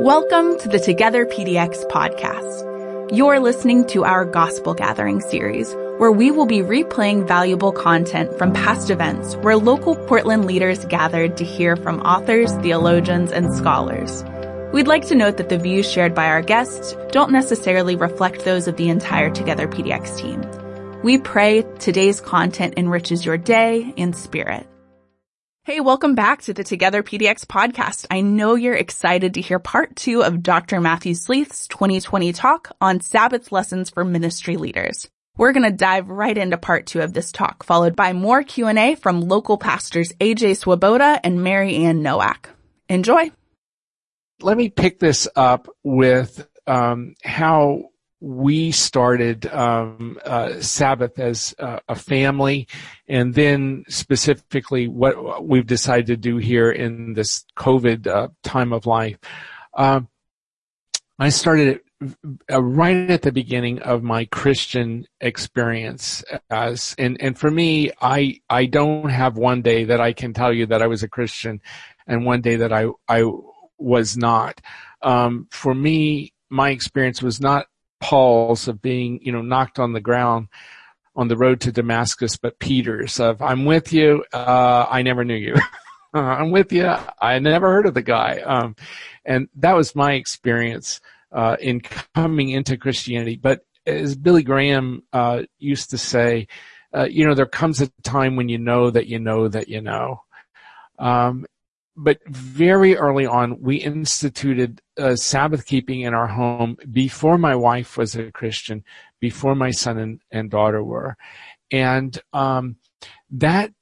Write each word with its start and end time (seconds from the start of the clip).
Welcome 0.00 0.58
to 0.60 0.68
the 0.70 0.78
Together 0.78 1.26
PDX 1.26 1.86
podcast. 1.90 3.14
You're 3.14 3.38
listening 3.38 3.86
to 3.88 4.02
our 4.02 4.24
Gospel 4.24 4.72
Gathering 4.72 5.20
series, 5.20 5.74
where 5.98 6.10
we 6.10 6.30
will 6.30 6.46
be 6.46 6.60
replaying 6.60 7.28
valuable 7.28 7.70
content 7.70 8.38
from 8.38 8.54
past 8.54 8.88
events 8.88 9.36
where 9.36 9.58
local 9.58 9.94
Portland 10.06 10.46
leaders 10.46 10.86
gathered 10.86 11.36
to 11.36 11.44
hear 11.44 11.76
from 11.76 12.00
authors, 12.00 12.50
theologians, 12.62 13.30
and 13.30 13.54
scholars. 13.54 14.24
We'd 14.72 14.88
like 14.88 15.06
to 15.08 15.14
note 15.14 15.36
that 15.36 15.50
the 15.50 15.58
views 15.58 15.92
shared 15.92 16.14
by 16.14 16.28
our 16.28 16.40
guests 16.40 16.96
don't 17.12 17.30
necessarily 17.30 17.94
reflect 17.94 18.46
those 18.46 18.68
of 18.68 18.78
the 18.78 18.88
entire 18.88 19.28
Together 19.28 19.68
PDX 19.68 20.16
team. 20.16 21.02
We 21.02 21.18
pray 21.18 21.66
today's 21.78 22.22
content 22.22 22.72
enriches 22.78 23.26
your 23.26 23.36
day 23.36 23.92
and 23.98 24.16
spirit. 24.16 24.66
Hey, 25.64 25.80
welcome 25.80 26.14
back 26.14 26.42
to 26.42 26.54
the 26.54 26.64
Together 26.64 27.02
PDX 27.02 27.44
podcast. 27.44 28.06
I 28.10 28.22
know 28.22 28.54
you're 28.54 28.74
excited 28.74 29.34
to 29.34 29.40
hear 29.40 29.58
part 29.58 29.94
two 29.94 30.22
of 30.22 30.42
Dr. 30.42 30.80
Matthew 30.80 31.14
Sleeth's 31.14 31.68
2020 31.68 32.32
talk 32.32 32.74
on 32.80 33.00
Sabbath 33.00 33.52
lessons 33.52 33.90
for 33.90 34.04
ministry 34.04 34.56
leaders. 34.56 35.08
We're 35.36 35.52
going 35.52 35.70
to 35.70 35.76
dive 35.76 36.08
right 36.08 36.36
into 36.36 36.56
part 36.56 36.86
two 36.86 37.00
of 37.00 37.12
this 37.12 37.30
talk, 37.30 37.62
followed 37.62 37.94
by 37.94 38.12
more 38.12 38.42
Q&A 38.42 38.94
from 38.94 39.20
local 39.20 39.58
pastors 39.58 40.12
AJ 40.20 40.56
Swoboda 40.56 41.20
and 41.22 41.44
Mary 41.44 41.76
Ann 41.76 42.02
Noack. 42.02 42.46
Enjoy 42.88 43.30
let 44.42 44.56
me 44.56 44.68
pick 44.68 44.98
this 44.98 45.28
up 45.36 45.68
with 45.82 46.46
um, 46.66 47.14
how 47.22 47.89
we 48.20 48.70
started 48.70 49.46
um, 49.46 50.18
uh, 50.24 50.60
Sabbath 50.60 51.18
as 51.18 51.54
uh, 51.58 51.80
a 51.88 51.94
family, 51.94 52.68
and 53.08 53.34
then 53.34 53.84
specifically 53.88 54.88
what 54.88 55.44
we've 55.46 55.66
decided 55.66 56.06
to 56.06 56.16
do 56.16 56.36
here 56.36 56.70
in 56.70 57.14
this 57.14 57.44
COVID 57.56 58.06
uh, 58.06 58.28
time 58.42 58.72
of 58.72 58.86
life. 58.86 59.18
Um, 59.74 60.08
I 61.18 61.30
started 61.30 61.80
uh, 62.50 62.62
right 62.62 63.10
at 63.10 63.22
the 63.22 63.32
beginning 63.32 63.80
of 63.80 64.02
my 64.02 64.24
Christian 64.26 65.06
experience 65.20 66.24
as, 66.50 66.94
and, 66.98 67.20
and 67.20 67.38
for 67.38 67.50
me, 67.50 67.90
I, 68.00 68.40
I 68.48 68.66
don't 68.66 69.10
have 69.10 69.36
one 69.36 69.60
day 69.62 69.84
that 69.84 70.00
I 70.00 70.12
can 70.12 70.32
tell 70.32 70.52
you 70.52 70.66
that 70.66 70.82
I 70.82 70.86
was 70.86 71.02
a 71.02 71.08
Christian 71.08 71.60
and 72.06 72.24
one 72.24 72.40
day 72.40 72.56
that 72.56 72.72
I, 72.72 72.88
I 73.08 73.30
was 73.78 74.16
not. 74.16 74.60
Um, 75.02 75.46
for 75.50 75.74
me, 75.74 76.32
my 76.48 76.70
experience 76.70 77.22
was 77.22 77.40
not 77.40 77.66
Paul's 78.00 78.68
of 78.68 78.80
being, 78.82 79.20
you 79.22 79.32
know, 79.32 79.42
knocked 79.42 79.78
on 79.78 79.92
the 79.92 80.00
ground 80.00 80.48
on 81.16 81.28
the 81.28 81.36
road 81.36 81.60
to 81.60 81.72
Damascus, 81.72 82.36
but 82.36 82.58
Peter's 82.58 83.20
of, 83.20 83.42
I'm 83.42 83.64
with 83.64 83.92
you, 83.92 84.24
uh, 84.32 84.86
I 84.88 85.02
never 85.02 85.24
knew 85.24 85.34
you. 85.34 85.54
I'm 86.14 86.50
with 86.50 86.72
you, 86.72 86.92
I 87.20 87.38
never 87.38 87.68
heard 87.68 87.86
of 87.86 87.94
the 87.94 88.02
guy. 88.02 88.40
Um, 88.40 88.74
and 89.24 89.48
that 89.56 89.74
was 89.74 89.94
my 89.94 90.14
experience, 90.14 91.00
uh, 91.30 91.56
in 91.60 91.80
coming 91.80 92.50
into 92.50 92.76
Christianity. 92.76 93.36
But 93.36 93.60
as 93.86 94.16
Billy 94.16 94.42
Graham, 94.42 95.04
uh, 95.12 95.42
used 95.58 95.90
to 95.90 95.98
say, 95.98 96.48
uh, 96.92 97.04
you 97.04 97.24
know, 97.24 97.34
there 97.34 97.46
comes 97.46 97.80
a 97.80 97.88
time 98.02 98.34
when 98.34 98.48
you 98.48 98.58
know 98.58 98.90
that 98.90 99.06
you 99.06 99.20
know 99.20 99.46
that 99.46 99.68
you 99.68 99.80
know. 99.80 100.22
Um, 100.98 101.46
but 102.02 102.18
very 102.26 102.96
early 102.96 103.26
on, 103.26 103.60
we 103.60 103.76
instituted 103.76 104.80
uh, 104.98 105.16
Sabbath 105.16 105.66
keeping 105.66 106.00
in 106.00 106.14
our 106.14 106.26
home 106.26 106.78
before 106.90 107.36
my 107.36 107.54
wife 107.54 107.98
was 107.98 108.16
a 108.16 108.32
Christian, 108.32 108.82
before 109.20 109.54
my 109.54 109.70
son 109.70 109.98
and, 109.98 110.20
and 110.30 110.50
daughter 110.50 110.82
were. 110.82 111.18
And 111.70 112.18
um, 112.32 112.76
that 113.32 113.72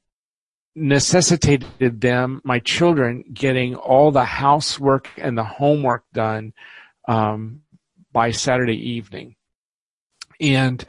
necessitated 0.75 2.01
them, 2.01 2.41
my 2.43 2.59
children, 2.59 3.23
getting 3.33 3.77
all 3.77 4.11
the 4.11 4.25
housework 4.25 5.09
and 5.17 5.39
the 5.39 5.45
homework 5.45 6.03
done 6.13 6.55
um, 7.07 7.63
by 8.13 8.33
Saturday 8.33 8.91
evening. 8.95 9.37
And 10.41 10.85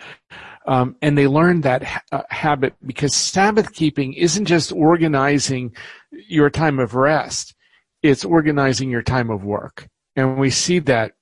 um, 0.70 0.96
and 1.02 1.18
they 1.18 1.26
learned 1.26 1.64
that 1.64 1.84
ha- 1.84 2.04
uh, 2.12 2.22
habit 2.30 2.76
because 2.86 3.16
Sabbath 3.16 3.74
keeping 3.74 4.14
isn't 4.14 4.46
just 4.46 4.72
organizing 4.72 5.76
your 6.12 6.52
time 6.52 6.78
of 6.78 6.94
rest; 6.94 7.56
it's 8.04 8.24
organizing 8.24 8.92
your 8.92 9.02
time 9.02 9.32
of 9.32 9.44
work. 9.44 9.90
And 10.16 10.38
we 10.38 10.52
see 10.52 10.78
that 10.80 11.14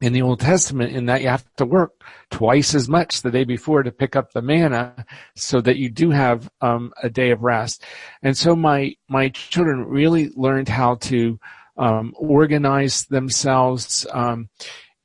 in 0.00 0.12
the 0.12 0.22
Old 0.22 0.38
Testament 0.38 0.94
in 0.94 1.06
that 1.06 1.22
you 1.22 1.28
have 1.28 1.44
to 1.56 1.64
work 1.64 2.00
twice 2.30 2.76
as 2.76 2.88
much 2.88 3.22
the 3.22 3.30
day 3.32 3.42
before 3.42 3.82
to 3.82 3.90
pick 3.90 4.14
up 4.14 4.32
the 4.32 4.42
manna 4.42 5.04
so 5.34 5.60
that 5.62 5.78
you 5.78 5.90
do 5.90 6.10
have 6.10 6.48
um, 6.60 6.92
a 7.02 7.10
day 7.10 7.30
of 7.30 7.42
rest. 7.42 7.82
And 8.22 8.38
so 8.38 8.54
my 8.54 8.94
my 9.08 9.30
children 9.30 9.84
really 9.84 10.30
learned 10.36 10.68
how 10.68 10.94
to 11.10 11.40
um, 11.76 12.14
organize 12.16 13.06
themselves. 13.06 14.06
Um, 14.12 14.48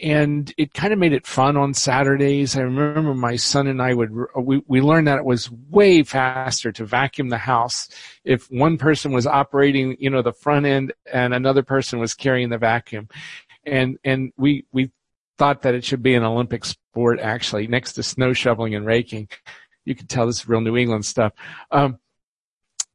and 0.02 0.52
it 0.58 0.74
kind 0.74 0.92
of 0.92 1.00
made 1.00 1.14
it 1.14 1.28
fun 1.28 1.56
on 1.56 1.74
Saturdays. 1.74 2.58
I 2.58 2.62
remember 2.62 3.14
my 3.14 3.36
son 3.36 3.68
and 3.68 3.82
I 3.82 3.94
would 3.94 4.12
we 4.36 4.64
we 4.68 4.82
learned 4.82 5.08
that 5.08 5.20
it 5.20 5.26
was 5.26 5.52
way 5.52 6.02
faster 6.04 6.72
to 6.72 6.86
vacuum 6.86 7.30
the 7.30 7.38
house 7.38 7.88
if 8.24 8.50
one 8.52 8.78
person 8.78 9.12
was 9.12 9.28
operating, 9.28 9.96
you 10.00 10.10
know, 10.10 10.24
the 10.24 10.34
front 10.34 10.66
end 10.66 10.94
and 11.12 11.34
another 11.34 11.62
person 11.62 12.00
was 12.00 12.16
carrying 12.16 12.50
the 12.50 12.58
vacuum. 12.58 13.10
And 13.66 14.00
and 14.04 14.34
we 14.38 14.66
we 14.72 14.92
thought 15.38 15.62
that 15.62 15.76
it 15.76 15.86
should 15.86 16.02
be 16.02 16.16
an 16.16 16.24
Olympic 16.24 16.66
sport 16.66 17.20
actually 17.20 17.68
next 17.68 17.94
to 17.94 18.04
snow 18.04 18.34
shoveling 18.34 18.74
and 18.74 18.86
raking. 18.86 19.30
You 19.86 19.94
could 19.94 20.10
tell 20.10 20.26
this 20.26 20.40
is 20.42 20.48
real 20.48 20.62
New 20.62 20.78
England 20.78 21.06
stuff. 21.06 21.34
Um, 21.72 22.00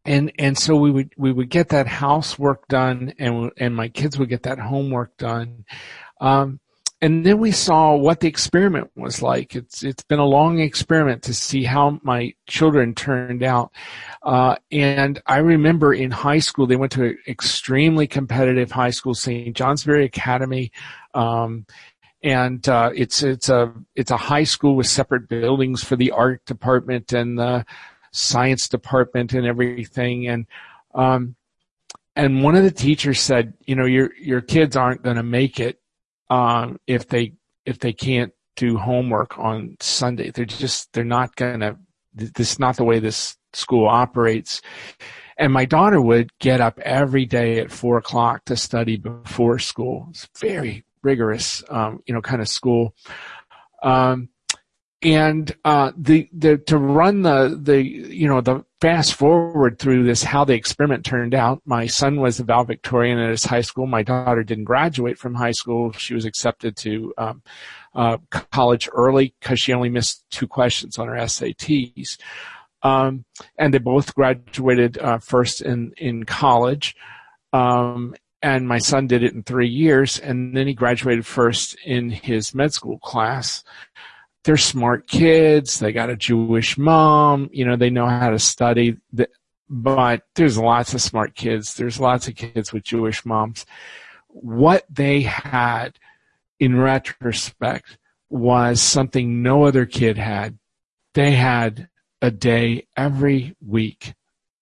and 0.04 0.32
and 0.38 0.58
so 0.58 0.74
we 0.76 0.90
would 0.90 1.12
we 1.16 1.32
would 1.32 1.50
get 1.50 1.68
that 1.68 1.86
housework 1.86 2.66
done 2.68 3.14
and 3.18 3.52
and 3.58 3.76
my 3.76 3.88
kids 3.88 4.18
would 4.18 4.28
get 4.28 4.42
that 4.42 4.58
homework 4.58 5.16
done. 5.16 5.64
Um, 6.20 6.60
and 7.02 7.26
then 7.26 7.38
we 7.38 7.50
saw 7.52 7.94
what 7.94 8.20
the 8.20 8.28
experiment 8.28 8.90
was 8.96 9.20
like. 9.20 9.54
It's 9.54 9.82
it's 9.82 10.02
been 10.02 10.18
a 10.18 10.24
long 10.24 10.60
experiment 10.60 11.22
to 11.24 11.34
see 11.34 11.64
how 11.64 12.00
my 12.02 12.32
children 12.46 12.94
turned 12.94 13.42
out. 13.42 13.70
Uh, 14.22 14.56
and 14.72 15.20
I 15.26 15.38
remember 15.38 15.92
in 15.92 16.10
high 16.10 16.38
school 16.38 16.66
they 16.66 16.76
went 16.76 16.92
to 16.92 17.04
an 17.04 17.18
extremely 17.28 18.06
competitive 18.06 18.70
high 18.70 18.90
school, 18.90 19.14
St. 19.14 19.54
Johnsbury 19.54 20.06
Academy. 20.06 20.72
Um, 21.12 21.66
and 22.22 22.66
uh, 22.66 22.90
it's 22.94 23.22
it's 23.22 23.50
a 23.50 23.74
it's 23.94 24.10
a 24.10 24.16
high 24.16 24.44
school 24.44 24.74
with 24.74 24.86
separate 24.86 25.28
buildings 25.28 25.84
for 25.84 25.96
the 25.96 26.12
art 26.12 26.44
department 26.46 27.12
and 27.12 27.38
the 27.38 27.66
science 28.10 28.68
department 28.68 29.34
and 29.34 29.46
everything. 29.46 30.28
And 30.28 30.46
um, 30.94 31.36
and 32.16 32.42
one 32.42 32.56
of 32.56 32.64
the 32.64 32.70
teachers 32.70 33.20
said, 33.20 33.52
you 33.66 33.76
know, 33.76 33.84
your 33.84 34.10
your 34.16 34.40
kids 34.40 34.76
aren't 34.76 35.02
going 35.02 35.16
to 35.16 35.22
make 35.22 35.60
it 35.60 35.78
um, 36.30 36.78
if 36.86 37.08
they 37.08 37.34
if 37.64 37.78
they 37.78 37.92
can't 37.92 38.32
do 38.56 38.76
homework 38.78 39.38
on 39.38 39.76
Sunday. 39.80 40.30
They're 40.30 40.44
just 40.44 40.92
they're 40.92 41.04
not 41.04 41.36
gonna. 41.36 41.76
This 42.14 42.52
is 42.52 42.58
not 42.58 42.76
the 42.76 42.84
way 42.84 42.98
this 42.98 43.36
school 43.52 43.86
operates. 43.86 44.62
And 45.38 45.52
my 45.52 45.66
daughter 45.66 46.00
would 46.00 46.30
get 46.38 46.62
up 46.62 46.78
every 46.80 47.26
day 47.26 47.58
at 47.58 47.70
four 47.70 47.98
o'clock 47.98 48.46
to 48.46 48.56
study 48.56 48.96
before 48.96 49.58
school. 49.58 50.06
It's 50.10 50.26
very 50.38 50.84
rigorous, 51.02 51.62
um, 51.68 52.02
you 52.06 52.14
know, 52.14 52.22
kind 52.22 52.40
of 52.40 52.48
school. 52.48 52.94
Um, 53.82 54.30
and 55.02 55.54
uh, 55.64 55.92
the 55.96 56.28
the 56.32 56.56
to 56.58 56.78
run 56.78 57.22
the 57.22 57.58
the 57.62 57.82
you 57.82 58.26
know 58.26 58.40
the 58.40 58.64
fast 58.80 59.14
forward 59.14 59.78
through 59.78 60.04
this 60.04 60.22
how 60.22 60.44
the 60.44 60.54
experiment 60.54 61.04
turned 61.04 61.34
out 61.34 61.60
my 61.64 61.86
son 61.86 62.20
was 62.20 62.40
a 62.40 62.44
valedictorian 62.44 63.18
at 63.18 63.30
his 63.30 63.44
high 63.44 63.60
school. 63.60 63.86
My 63.86 64.02
daughter 64.02 64.42
didn't 64.42 64.64
graduate 64.64 65.18
from 65.18 65.34
high 65.34 65.52
school. 65.52 65.92
She 65.92 66.14
was 66.14 66.24
accepted 66.24 66.76
to 66.78 67.12
um, 67.18 67.42
uh, 67.94 68.18
college 68.52 68.88
early 68.92 69.34
because 69.40 69.60
she 69.60 69.72
only 69.72 69.90
missed 69.90 70.24
two 70.30 70.46
questions 70.46 70.98
on 70.98 71.08
her 71.08 71.14
SATs 71.14 72.18
um, 72.82 73.24
and 73.58 73.74
they 73.74 73.78
both 73.78 74.14
graduated 74.14 74.98
uh, 74.98 75.18
first 75.18 75.60
in 75.60 75.92
in 75.96 76.24
college. 76.24 76.96
Um, 77.52 78.14
and 78.42 78.68
my 78.68 78.78
son 78.78 79.06
did 79.06 79.22
it 79.22 79.32
in 79.32 79.42
three 79.42 79.68
years 79.68 80.18
and 80.18 80.56
then 80.56 80.66
he 80.66 80.74
graduated 80.74 81.26
first 81.26 81.76
in 81.84 82.10
his 82.10 82.54
med 82.54 82.72
school 82.72 82.98
class 82.98 83.64
they're 84.46 84.56
smart 84.56 85.08
kids. 85.08 85.80
They 85.80 85.92
got 85.92 86.08
a 86.08 86.14
Jewish 86.14 86.78
mom. 86.78 87.50
You 87.52 87.64
know, 87.64 87.74
they 87.74 87.90
know 87.90 88.06
how 88.06 88.30
to 88.30 88.38
study. 88.38 88.96
But 89.68 90.22
there's 90.36 90.56
lots 90.56 90.94
of 90.94 91.02
smart 91.02 91.34
kids. 91.34 91.74
There's 91.74 91.98
lots 91.98 92.28
of 92.28 92.36
kids 92.36 92.72
with 92.72 92.84
Jewish 92.84 93.26
moms. 93.26 93.66
What 94.28 94.84
they 94.88 95.22
had 95.22 95.98
in 96.60 96.78
retrospect 96.78 97.98
was 98.30 98.80
something 98.80 99.42
no 99.42 99.64
other 99.64 99.84
kid 99.84 100.16
had. 100.16 100.56
They 101.14 101.32
had 101.32 101.88
a 102.22 102.30
day 102.30 102.86
every 102.96 103.56
week 103.66 104.14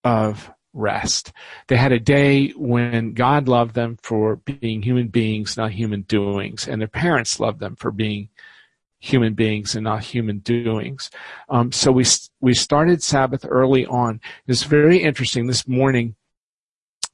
of 0.03 0.51
rest. 0.73 1.31
They 1.67 1.77
had 1.77 1.93
a 1.93 2.01
day 2.01 2.49
when 2.57 3.13
God 3.13 3.49
loved 3.49 3.75
them 3.75 3.99
for 4.03 4.37
being 4.37 4.81
human 4.81 5.09
beings, 5.09 5.59
not 5.59 5.73
human 5.73 6.03
doings, 6.03 6.67
and 6.67 6.81
their 6.81 6.89
parents 6.89 7.39
loved 7.39 7.61
them 7.61 7.77
for 7.77 7.91
being 7.91 8.31
human 9.05 9.35
beings 9.35 9.75
and 9.75 9.85
not 9.85 10.03
human 10.03 10.39
doings. 10.39 11.11
Um, 11.51 11.73
so 11.73 11.93
we 11.93 12.07
we 12.41 12.55
started 12.55 13.03
Sabbath 13.03 13.45
early 13.47 13.85
on. 13.85 14.21
It's 14.47 14.63
very 14.63 15.03
interesting. 15.03 15.47
This 15.47 15.69
morning, 15.69 16.15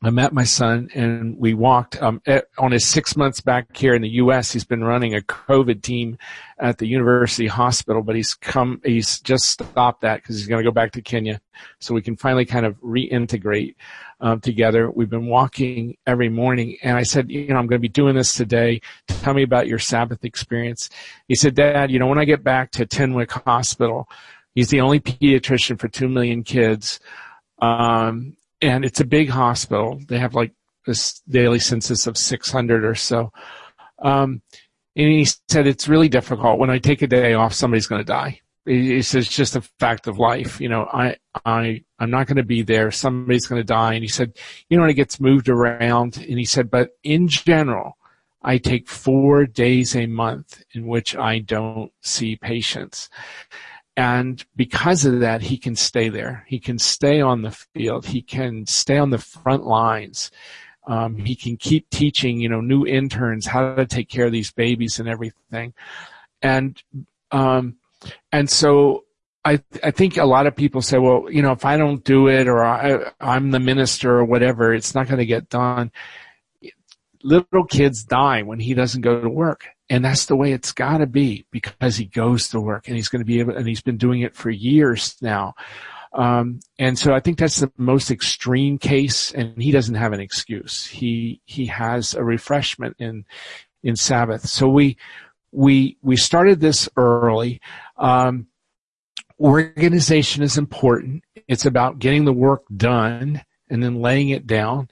I 0.03 0.09
met 0.09 0.33
my 0.33 0.45
son 0.45 0.89
and 0.95 1.37
we 1.37 1.53
walked 1.53 2.01
um, 2.01 2.23
at, 2.25 2.47
on 2.57 2.73
his 2.73 2.87
six 2.87 3.19
months 3.19 3.43
back 3.43 3.77
here 3.77 3.95
in 3.95 4.01
the 4.01 4.09
U.S. 4.09 4.51
He's 4.51 4.65
been 4.65 4.83
running 4.83 5.15
a 5.15 5.21
COVID 5.21 5.83
team 5.83 6.17
at 6.59 6.79
the 6.79 6.87
University 6.87 7.47
Hospital, 7.47 8.03
but 8.03 8.17
he's 8.17 8.33
come, 8.33 8.81
he's 8.83 9.21
just 9.21 9.45
stopped 9.45 10.01
that 10.01 10.23
because 10.23 10.39
he's 10.39 10.47
going 10.47 10.65
to 10.65 10.69
go 10.69 10.73
back 10.73 10.93
to 10.93 11.03
Kenya, 11.03 11.39
so 11.81 11.93
we 11.93 12.01
can 12.01 12.17
finally 12.17 12.47
kind 12.47 12.65
of 12.65 12.81
reintegrate 12.81 13.75
um, 14.23 14.41
together. 14.41 14.91
We've 14.91 15.11
been 15.11 15.27
walking 15.27 15.99
every 16.07 16.31
morning, 16.31 16.79
and 16.83 16.97
I 16.97 17.03
said, 17.03 17.31
you 17.31 17.49
know, 17.49 17.57
I'm 17.57 17.67
going 17.67 17.79
to 17.79 17.87
be 17.87 17.89
doing 17.89 18.17
this 18.17 18.33
today. 18.33 18.81
Tell 19.07 19.35
me 19.35 19.43
about 19.43 19.67
your 19.67 19.79
Sabbath 19.79 20.25
experience. 20.25 20.89
He 21.29 21.35
said, 21.35 21.55
Dad, 21.55 21.91
you 21.91 21.99
know, 21.99 22.07
when 22.07 22.19
I 22.19 22.25
get 22.25 22.43
back 22.43 22.71
to 22.73 22.87
Tenwek 22.87 23.31
Hospital, 23.45 24.09
he's 24.55 24.69
the 24.71 24.81
only 24.81 25.01
pediatrician 25.01 25.79
for 25.79 25.89
two 25.89 26.09
million 26.09 26.43
kids. 26.43 27.01
Um, 27.61 28.39
and 28.63 28.85
it's 28.85 29.01
a 29.01 29.05
big 29.05 29.29
hospital. 29.29 30.01
They 30.09 30.19
have 30.19 30.35
like 30.35 30.53
this 30.87 31.21
daily 31.29 31.59
census 31.59 32.07
of 32.07 32.17
600 32.17 32.85
or 32.85 32.95
so. 32.95 33.33
Um, 34.03 34.43
and 34.97 35.09
he 35.09 35.27
said 35.49 35.67
it's 35.67 35.89
really 35.89 36.09
difficult. 36.09 36.59
When 36.59 36.71
I 36.71 36.79
take 36.79 37.03
a 37.03 37.07
day 37.07 37.35
off, 37.35 37.55
somebody's 37.55 37.87
going 37.87 38.01
to 38.01 38.07
die. 38.07 38.41
It's 38.67 39.13
just 39.13 39.57
a 39.57 39.63
fact 39.79 40.07
of 40.07 40.19
life. 40.19 40.61
You 40.61 40.69
know, 40.69 40.87
I, 40.93 41.17
I, 41.45 41.83
I'm 41.99 42.11
not 42.11 42.27
going 42.27 42.37
to 42.37 42.43
be 42.43 42.63
there. 42.63 42.91
Somebody's 42.91 43.47
going 43.47 43.61
to 43.61 43.67
die. 43.67 43.95
And 43.95 44.03
he 44.03 44.09
said, 44.09 44.37
you 44.69 44.77
know, 44.79 44.85
it 44.85 44.95
gets 44.95 45.21
moved 45.21 45.49
around, 45.49 46.19
and 46.19 46.39
he 46.39 46.45
said, 46.45 46.71
but 46.71 46.91
in 47.03 47.27
general, 47.29 47.97
I 48.43 48.59
take 48.59 48.89
four 48.89 49.47
days 49.47 49.97
a 49.97 50.07
month 50.07 50.63
in 50.73 50.87
which 50.87 51.17
I 51.17 51.41
don't 51.41 51.93
see 52.01 52.37
patients. 52.37 53.09
And 53.97 54.45
because 54.57 55.05
of 55.05 55.21
that, 55.21 55.43
he 55.43 55.59
can 55.59 55.77
stay 55.77 56.09
there. 56.09 56.45
He 56.47 56.59
can 56.59 56.79
stay 56.79 57.21
on 57.21 57.43
the 57.43 57.51
field. 57.51 58.07
He 58.07 58.23
can 58.23 58.67
stay 58.67 58.99
on 58.99 59.11
the 59.11 59.19
front 59.19 59.65
lines. 59.65 60.31
Um, 60.87 61.17
he 61.17 61.35
can 61.35 61.57
keep 61.57 61.91
teaching, 61.91 62.41
you 62.41 62.49
know, 62.49 62.61
new 62.61 62.87
interns 62.87 63.47
how 63.47 63.75
to 63.75 63.87
take 63.87 64.09
care 64.09 64.27
of 64.27 64.33
these 64.33 64.53
babies 64.53 64.99
and 64.99 65.09
everything. 65.09 65.75
And, 66.41 66.83
um, 67.31 67.77
and 68.33 68.49
so 68.49 69.05
I, 69.45 69.63
I 69.83 69.91
think 69.91 70.17
a 70.17 70.25
lot 70.25 70.47
of 70.47 70.57
people 70.57 70.83
say, 70.83 70.99
well, 70.99 71.27
you 71.31 71.43
know, 71.43 71.53
if 71.53 71.65
I 71.65 71.77
don't 71.77 72.03
do 72.05 72.29
it 72.29 72.49
or 72.49 72.65
I, 72.65 73.13
I'm 73.21 73.51
the 73.51 73.61
minister 73.61 74.19
or 74.19 74.25
whatever, 74.25 74.73
it's 74.73 74.95
not 74.95 75.07
going 75.07 75.19
to 75.19 75.27
get 75.27 75.49
done. 75.49 75.93
Little 77.23 77.65
kids 77.65 78.05
die 78.05 78.43
when 78.43 78.61
he 78.61 78.75
doesn't 78.75 79.03
go 79.03 79.21
to 79.21 79.29
work. 79.29 79.67
And 79.91 80.05
that's 80.05 80.27
the 80.27 80.37
way 80.37 80.53
it's 80.53 80.73
got 80.73 80.99
to 80.99 81.07
be 81.07 81.45
because 81.51 81.97
he 81.97 82.07
goes 82.07 82.49
to 82.49 82.61
work 82.61 82.87
and 82.87 82.97
he's 82.97 83.09
going 83.09 83.21
to 83.21 83.27
be 83.27 83.41
able, 83.41 83.57
and 83.57 83.67
he's 83.67 83.83
been 83.83 83.99
doing 83.99 84.21
it 84.23 84.35
for 84.35 84.49
years 84.49 85.17
now. 85.21 85.55
Um, 86.13 86.61
and 86.79 86.99
so 86.99 87.13
I 87.13 87.21
think 87.21 87.39
that's 87.39 87.61
the 87.61 87.73
most 87.77 88.11
extreme 88.11 88.79
case, 88.79 89.33
and 89.33 89.61
he 89.61 89.71
doesn't 89.71 89.95
have 89.95 90.13
an 90.13 90.21
excuse. 90.21 90.87
He 90.87 91.41
he 91.45 91.67
has 91.67 92.15
a 92.15 92.25
refreshment 92.25 92.97
in 92.99 93.25
in 93.83 93.97
Sabbath. 93.97 94.49
So 94.49 94.69
we 94.69 94.97
we 95.53 95.99
we 96.03 96.17
started 96.17 96.61
this 96.61 96.89
early. 96.97 97.61
Um, 97.97 98.47
organization 99.39 100.43
is 100.43 100.59
important. 100.59 101.25
It's 101.49 101.67
about 101.67 101.99
getting 101.99 102.25
the 102.25 102.33
work 102.33 102.63
done 102.77 103.43
and 103.69 103.83
then 103.83 104.01
laying 104.01 104.31
it 104.31 104.47
down. 104.47 104.89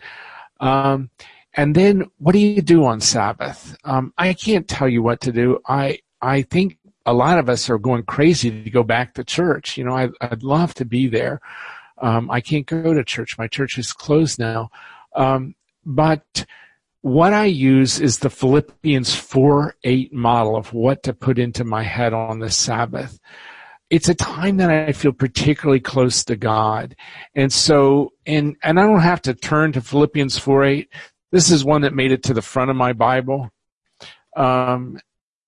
Um, 0.61 1.11
and 1.59 1.75
then 1.75 2.09
what 2.19 2.35
do 2.35 2.39
you 2.39 2.63
do 2.63 2.85
on 2.85 3.01
Sabbath? 3.01 3.77
Um, 3.83 4.15
I 4.17 4.33
can't 4.33 4.69
tell 4.69 4.89
you 4.89 5.03
what 5.03 5.21
to 5.23 5.33
do. 5.33 5.59
I, 5.67 5.99
I 6.23 6.43
think 6.43 6.79
a 7.05 7.13
lot 7.13 7.41
of 7.41 7.49
us 7.49 7.69
are 7.69 7.79
going 7.79 8.05
crazy 8.05 8.63
to 8.63 8.71
go 8.71 8.85
back 8.85 9.15
to 9.15 9.25
church. 9.25 9.77
You 9.77 9.83
know, 9.83 9.97
I, 9.97 10.29
would 10.29 10.45
love 10.45 10.73
to 10.75 10.85
be 10.85 11.09
there. 11.09 11.41
Um, 12.01 12.31
I 12.31 12.41
can't 12.41 12.65
go 12.65 12.95
to 12.95 13.03
church. 13.03 13.37
My 13.39 13.49
church 13.49 13.77
is 13.77 13.93
closed 13.93 14.39
now. 14.39 14.71
Um, 15.17 15.57
but 15.85 16.47
what 17.01 17.33
I 17.33 17.47
use 17.47 17.99
is 17.99 18.21
the 18.21 18.31
Philippians 18.31 19.17
4 19.17 19.75
8 19.83 20.13
model 20.13 20.55
of 20.55 20.73
what 20.73 21.03
to 21.03 21.13
put 21.13 21.41
into 21.41 21.65
my 21.65 21.83
head 21.83 22.13
on 22.13 22.39
the 22.39 22.51
Sabbath. 22.51 23.19
It's 23.91 24.09
a 24.09 24.15
time 24.15 24.59
that 24.59 24.71
I 24.71 24.93
feel 24.93 25.13
particularly 25.13 25.81
close 25.81 26.23
to 26.27 26.37
God. 26.37 26.95
And 27.35 27.53
so, 27.53 28.13
and, 28.27 28.55
and 28.63 28.79
I 28.79 28.85
don't 28.85 29.01
have 29.01 29.23
to 29.23 29.35
turn 29.35 29.73
to 29.73 29.81
Philippians 29.81 30.39
4 30.39 30.65
8. 30.65 30.89
This 31.31 31.51
is 31.51 31.65
one 31.65 31.83
that 31.83 31.95
made 31.95 32.13
it 32.13 32.23
to 32.25 32.35
the 32.35 32.43
front 32.43 32.71
of 32.71 32.77
my 32.77 32.93
Bible. 32.93 33.51
Um, 34.37 34.99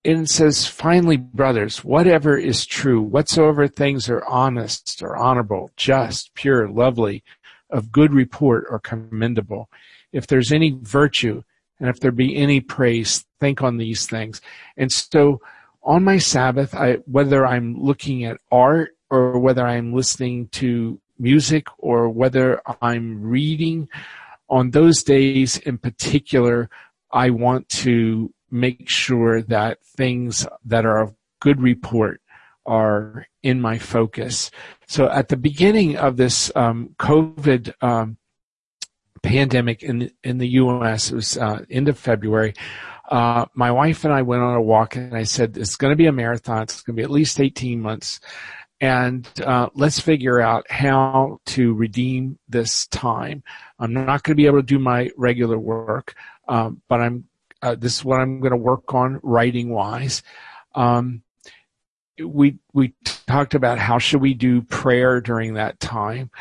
and 0.03 0.21
it 0.23 0.29
says, 0.29 0.67
finally, 0.67 1.17
brothers, 1.17 1.83
whatever 1.83 2.37
is 2.37 2.65
true, 2.65 3.01
whatsoever 3.01 3.67
things 3.67 4.09
are 4.09 4.25
honest 4.25 5.01
or 5.03 5.15
honorable, 5.15 5.71
just, 5.75 6.33
pure, 6.33 6.67
lovely, 6.67 7.23
of 7.69 7.91
good 7.91 8.13
report 8.13 8.65
or 8.69 8.79
commendable, 8.79 9.69
if 10.11 10.27
there's 10.27 10.51
any 10.51 10.77
virtue 10.81 11.43
and 11.79 11.89
if 11.89 11.99
there 11.99 12.11
be 12.11 12.35
any 12.35 12.59
praise, 12.59 13.25
think 13.39 13.61
on 13.61 13.77
these 13.77 14.05
things. 14.05 14.41
And 14.77 14.91
so 14.91 15.41
on 15.83 16.03
my 16.03 16.17
Sabbath, 16.17 16.75
I, 16.75 16.95
whether 17.05 17.45
I'm 17.45 17.81
looking 17.81 18.25
at 18.25 18.39
art 18.51 18.95
or 19.09 19.39
whether 19.39 19.65
I'm 19.65 19.93
listening 19.93 20.47
to 20.49 20.99
music 21.17 21.67
or 21.77 22.09
whether 22.09 22.61
I'm 22.81 23.21
reading 23.21 23.87
on 24.51 24.71
those 24.71 25.01
days 25.01 25.57
in 25.57 25.77
particular, 25.77 26.69
I 27.11 27.29
want 27.29 27.69
to 27.69 28.33
make 28.51 28.89
sure 28.89 29.41
that 29.43 29.81
things 29.83 30.45
that 30.65 30.85
are 30.85 30.99
of 30.99 31.15
good 31.39 31.61
report 31.61 32.21
are 32.65 33.25
in 33.41 33.61
my 33.61 33.79
focus. 33.79 34.51
So 34.87 35.09
at 35.09 35.29
the 35.29 35.37
beginning 35.37 35.97
of 35.97 36.17
this 36.17 36.51
um, 36.55 36.95
COVID 36.99 37.73
um, 37.81 38.17
pandemic 39.23 39.83
in 39.83 40.11
in 40.23 40.37
the 40.37 40.49
U.S., 40.49 41.11
it 41.11 41.15
was 41.15 41.37
uh, 41.37 41.63
end 41.69 41.87
of 41.87 41.97
February. 41.97 42.53
Uh, 43.09 43.45
my 43.53 43.71
wife 43.71 44.05
and 44.05 44.13
I 44.13 44.21
went 44.21 44.41
on 44.41 44.55
a 44.55 44.61
walk, 44.61 44.95
and 44.95 45.15
I 45.15 45.23
said 45.23 45.57
it's 45.57 45.75
going 45.75 45.91
to 45.91 45.97
be 45.97 46.05
a 46.05 46.11
marathon. 46.11 46.63
It's 46.63 46.81
going 46.81 46.95
to 46.95 46.99
be 46.99 47.03
at 47.03 47.09
least 47.09 47.39
eighteen 47.39 47.81
months 47.81 48.19
and 48.81 49.29
uh, 49.45 49.69
let's 49.75 49.99
figure 49.99 50.41
out 50.41 50.69
how 50.69 51.39
to 51.45 51.73
redeem 51.75 52.39
this 52.49 52.87
time. 52.87 53.43
I'm 53.77 53.93
not 53.93 54.23
going 54.23 54.33
to 54.33 54.35
be 54.35 54.47
able 54.47 54.57
to 54.57 54.63
do 54.63 54.79
my 54.79 55.11
regular 55.15 55.57
work, 55.57 56.15
um, 56.47 56.81
but 56.89 56.99
I'm. 56.99 57.25
Uh, 57.63 57.75
this 57.75 57.97
is 57.97 58.03
what 58.03 58.19
I'm 58.19 58.39
going 58.39 58.51
to 58.51 58.57
work 58.57 58.91
on 58.95 59.19
writing 59.21 59.69
wise. 59.69 60.23
Um, 60.73 61.21
we 62.19 62.57
we 62.73 62.95
talked 63.27 63.53
about 63.53 63.77
how 63.77 63.99
should 63.99 64.19
we 64.19 64.33
do 64.33 64.63
prayer 64.63 65.21
during 65.21 65.53
that 65.53 65.79
time. 65.79 66.31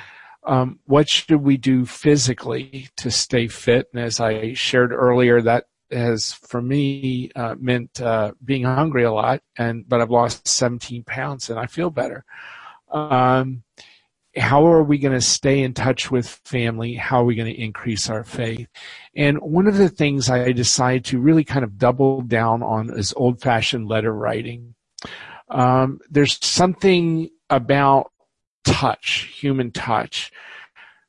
Um, 0.43 0.79
what 0.87 1.11
should 1.11 1.43
we 1.43 1.59
do 1.59 1.85
physically 1.85 2.89
to 2.97 3.11
stay 3.11 3.49
fit? 3.49 3.89
And 3.93 4.03
as 4.03 4.19
I 4.19 4.55
shared 4.55 4.93
earlier, 4.93 5.43
that 5.43 5.67
has 5.91 6.33
for 6.33 6.61
me 6.62 7.31
uh, 7.35 7.55
meant 7.59 8.00
uh, 8.00 8.33
being 8.45 8.64
hungry 8.64 9.05
a 9.05 9.12
lot, 9.12 9.43
and 9.57 9.88
but 9.88 10.00
I've 10.00 10.11
lost 10.11 10.47
17 10.49 11.05
pounds 11.05 11.50
and 11.50 11.59
I 11.59 11.67
feel 11.67 11.91
better. 11.91 12.25
Um, 12.91 13.62
how 14.37 14.67
are 14.67 14.83
we 14.83 14.99
going 14.99 15.14
to 15.14 15.21
stay 15.21 15.62
in 15.62 15.75
touch 15.75 16.11
with 16.11 16.29
family? 16.45 16.95
How 16.95 17.23
are 17.23 17.25
we 17.25 17.35
going 17.35 17.53
to 17.53 17.61
increase 17.61 18.09
our 18.09 18.23
faith? 18.23 18.69
And 19.17 19.38
one 19.38 19.67
of 19.67 19.76
the 19.76 19.88
things 19.88 20.31
I 20.31 20.53
decided 20.53 21.05
to 21.07 21.21
really 21.21 21.45
kind 21.45 21.64
of 21.64 21.79
double 21.79 22.23
down 22.23 22.62
on 22.62 22.97
is 22.97 23.12
old-fashioned 23.17 23.88
letter 23.88 24.12
writing. 24.12 24.75
Um, 25.49 25.99
there's 26.09 26.45
something 26.45 27.31
about 27.49 28.12
touch, 28.64 29.29
human 29.35 29.73
touch. 29.73 30.31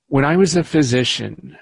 When 0.07 0.25
I 0.25 0.35
was 0.35 0.55
a 0.55 0.63
physician, 0.63 1.57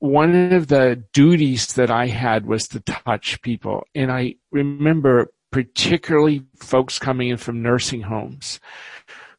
one 0.00 0.52
of 0.52 0.68
the 0.68 1.04
duties 1.12 1.74
that 1.74 1.90
I 1.90 2.06
had 2.06 2.46
was 2.46 2.66
to 2.68 2.80
touch 2.80 3.40
people. 3.42 3.86
And 3.94 4.10
I 4.10 4.36
remember 4.50 5.30
particularly 5.52 6.44
folks 6.56 6.98
coming 6.98 7.28
in 7.28 7.36
from 7.36 7.62
nursing 7.62 8.02
homes 8.02 8.60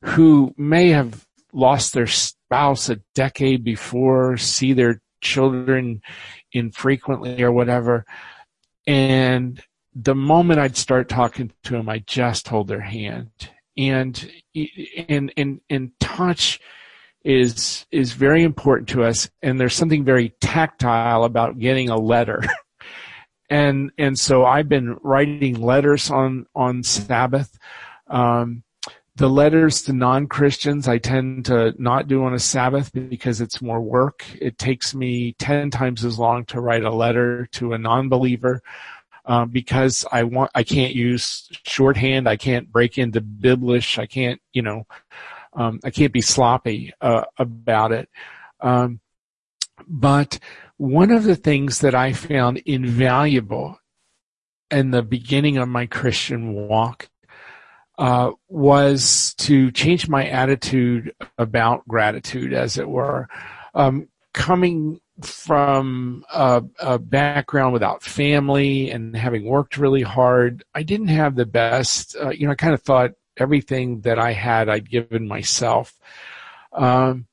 who 0.03 0.53
may 0.57 0.89
have 0.89 1.25
lost 1.51 1.93
their 1.93 2.07
spouse 2.07 2.89
a 2.89 2.97
decade 3.15 3.63
before, 3.63 4.37
see 4.37 4.73
their 4.73 5.01
children 5.19 6.01
infrequently 6.51 7.41
or 7.41 7.51
whatever. 7.51 8.05
And 8.85 9.61
the 9.95 10.15
moment 10.15 10.59
I'd 10.59 10.77
start 10.77 11.09
talking 11.09 11.51
to 11.63 11.73
them, 11.73 11.89
I 11.89 11.99
just 11.99 12.47
hold 12.47 12.67
their 12.67 12.81
hand. 12.81 13.31
And, 13.77 14.31
and, 15.07 15.33
and, 15.35 15.61
and 15.69 15.91
touch 15.99 16.59
is 17.23 17.85
is 17.91 18.13
very 18.13 18.43
important 18.43 18.89
to 18.89 19.03
us 19.03 19.29
and 19.41 19.59
there's 19.59 19.75
something 19.75 20.03
very 20.03 20.29
tactile 20.41 21.23
about 21.23 21.59
getting 21.59 21.89
a 21.89 21.97
letter 21.97 22.41
and 23.49 23.91
and 23.97 24.17
so 24.17 24.43
i've 24.45 24.67
been 24.67 24.97
writing 25.03 25.61
letters 25.61 26.09
on 26.09 26.45
on 26.55 26.81
sabbath 26.83 27.57
um, 28.07 28.63
the 29.17 29.29
letters 29.29 29.83
to 29.83 29.93
non-christians 29.93 30.87
i 30.87 30.97
tend 30.97 31.45
to 31.45 31.73
not 31.77 32.07
do 32.07 32.23
on 32.23 32.33
a 32.33 32.39
sabbath 32.39 32.91
because 32.91 33.39
it's 33.39 33.61
more 33.61 33.81
work 33.81 34.25
it 34.41 34.57
takes 34.57 34.95
me 34.95 35.33
10 35.33 35.69
times 35.69 36.03
as 36.03 36.17
long 36.17 36.43
to 36.45 36.59
write 36.59 36.83
a 36.83 36.91
letter 36.93 37.45
to 37.51 37.73
a 37.73 37.77
non-believer 37.77 38.61
uh, 39.25 39.45
because 39.45 40.03
I 40.11 40.23
want 40.23 40.49
I 40.55 40.63
can't 40.63 40.95
use 40.95 41.47
shorthand. 41.63 42.27
I 42.27 42.37
can't 42.37 42.71
break 42.71 42.97
into 42.97 43.21
Biblish. 43.21 43.99
I 43.99 44.07
can't 44.07 44.41
you 44.51 44.63
know 44.63 44.87
um, 45.53 45.79
I 45.83 45.89
can't 45.89 46.13
be 46.13 46.21
sloppy 46.21 46.93
uh, 47.01 47.25
about 47.37 47.91
it. 47.91 48.09
Um, 48.59 48.99
But 49.87 50.39
one 50.77 51.11
of 51.11 51.23
the 51.23 51.35
things 51.35 51.79
that 51.79 51.95
I 51.95 52.13
found 52.13 52.57
invaluable 52.59 53.79
in 54.69 54.91
the 54.91 55.03
beginning 55.03 55.57
of 55.57 55.67
my 55.67 55.85
Christian 55.85 56.53
walk 56.53 57.09
uh, 57.97 58.31
was 58.47 59.35
to 59.37 59.69
change 59.71 60.07
my 60.07 60.25
attitude 60.25 61.13
about 61.37 61.87
gratitude, 61.87 62.53
as 62.53 62.77
it 62.77 62.87
were. 62.87 63.27
Um, 63.75 64.07
coming 64.33 64.99
from 65.21 66.23
a, 66.33 66.63
a, 66.79 66.97
background 66.97 67.73
without 67.73 68.01
family 68.01 68.89
and 68.89 69.15
having 69.15 69.45
worked 69.45 69.77
really 69.77 70.01
hard, 70.01 70.63
I 70.73 70.83
didn't 70.83 71.09
have 71.09 71.35
the 71.35 71.45
best. 71.45 72.15
Uh, 72.19 72.29
you 72.29 72.47
know, 72.47 72.53
I 72.53 72.55
kind 72.55 72.73
of 72.73 72.81
thought 72.81 73.11
everything 73.41 74.01
that 74.01 74.19
I 74.19 74.31
had, 74.31 74.69
I'd 74.69 74.89
given 74.89 75.27
myself. 75.27 75.93
Um, 76.71 77.27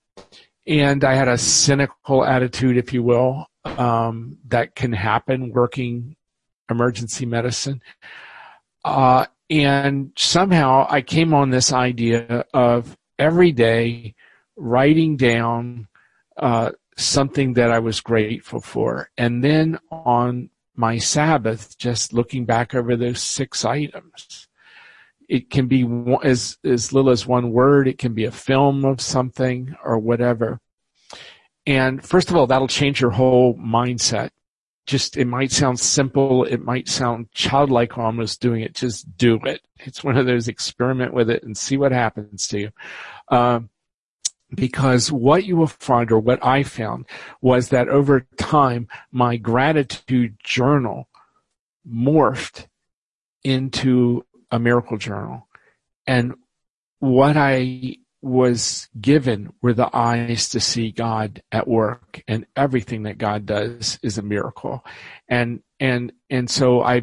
and 0.67 1.05
I 1.05 1.15
had 1.15 1.29
a 1.29 1.39
cynical 1.39 2.25
attitude, 2.25 2.77
if 2.77 2.93
you 2.93 3.03
will, 3.03 3.47
um, 3.65 4.39
that 4.49 4.75
can 4.75 4.93
happen 4.93 5.53
working 5.53 6.17
emergency 6.71 7.27
medicine. 7.27 7.83
Uh, 8.85 9.27
and 9.51 10.13
somehow 10.17 10.87
I 10.91 11.01
came 11.01 11.33
on 11.33 11.51
this 11.51 11.73
idea 11.73 12.45
of 12.53 12.97
every 13.19 13.53
day 13.53 14.15
writing 14.57 15.17
down 15.17 15.89
uh, 16.37 16.73
something 16.97 17.55
that 17.55 17.71
I 17.71 17.79
was 17.79 18.01
grateful 18.01 18.61
for. 18.61 19.11
And 19.17 19.43
then 19.43 19.79
on 19.91 20.51
my 20.75 20.99
Sabbath, 20.99 21.79
just 21.79 22.13
looking 22.13 22.45
back 22.45 22.75
over 22.75 22.97
those 22.97 23.23
six 23.23 23.65
items. 23.65 24.48
It 25.29 25.51
can 25.51 25.67
be 25.67 25.87
as, 26.23 26.59
as 26.65 26.93
little 26.93 27.11
as 27.11 27.27
one 27.27 27.53
word. 27.53 27.87
It 27.87 27.99
can 27.99 28.15
be 28.15 28.25
a 28.25 28.33
film 28.33 28.85
of 28.85 29.01
something 29.01 29.77
or 29.85 29.99
whatever. 29.99 30.61
And 31.67 32.03
first 32.03 32.31
of 32.31 32.37
all, 32.37 32.47
that'll 32.47 32.67
change 32.69 33.01
your 33.01 33.11
whole 33.11 33.55
mindset. 33.55 34.31
Just 34.87 35.19
it 35.19 35.27
might 35.27 35.53
sound 35.53 35.79
simple. 35.79 36.45
It 36.45 36.65
might 36.65 36.89
sound 36.89 37.31
childlike 37.33 37.99
almost 37.99 38.41
doing 38.41 38.63
it. 38.63 38.75
Just 38.75 39.19
do 39.19 39.39
it. 39.45 39.61
It's 39.81 40.03
one 40.03 40.17
of 40.17 40.25
those 40.25 40.49
experiment 40.49 41.13
with 41.13 41.29
it 41.29 41.43
and 41.43 41.57
see 41.57 41.77
what 41.77 41.93
happens 41.93 42.49
to 42.49 42.59
you. 42.59 42.71
Um, 43.29 43.69
because 44.55 45.13
what 45.13 45.45
you 45.45 45.57
will 45.57 45.67
find 45.67 46.11
or 46.11 46.19
what 46.19 46.45
i 46.45 46.63
found 46.63 47.05
was 47.41 47.69
that 47.69 47.89
over 47.89 48.27
time 48.39 48.89
my 49.13 49.37
gratitude 49.37 50.37
journal 50.43 51.09
morphed 51.87 52.67
into 53.45 54.25
a 54.51 54.59
miracle 54.59 54.97
journal 54.97 55.49
and 56.07 56.35
what 57.01 57.37
i 57.37 57.97
was 58.21 58.89
given 59.01 59.53
were 59.63 59.75
the 59.75 59.95
eyes 59.97 60.49
to 60.51 60.61
see 60.61 60.91
God 60.91 61.43
at 61.53 61.69
work 61.69 62.23
and 62.27 62.47
everything 62.57 63.05
that 63.05 63.19
God 63.19 63.47
does 63.47 63.99
is 64.03 64.19
a 64.19 64.23
miracle. 64.23 64.85
And, 65.29 65.63
and, 65.79 66.13
and 66.29 66.51
so 66.51 66.83
I 66.83 67.03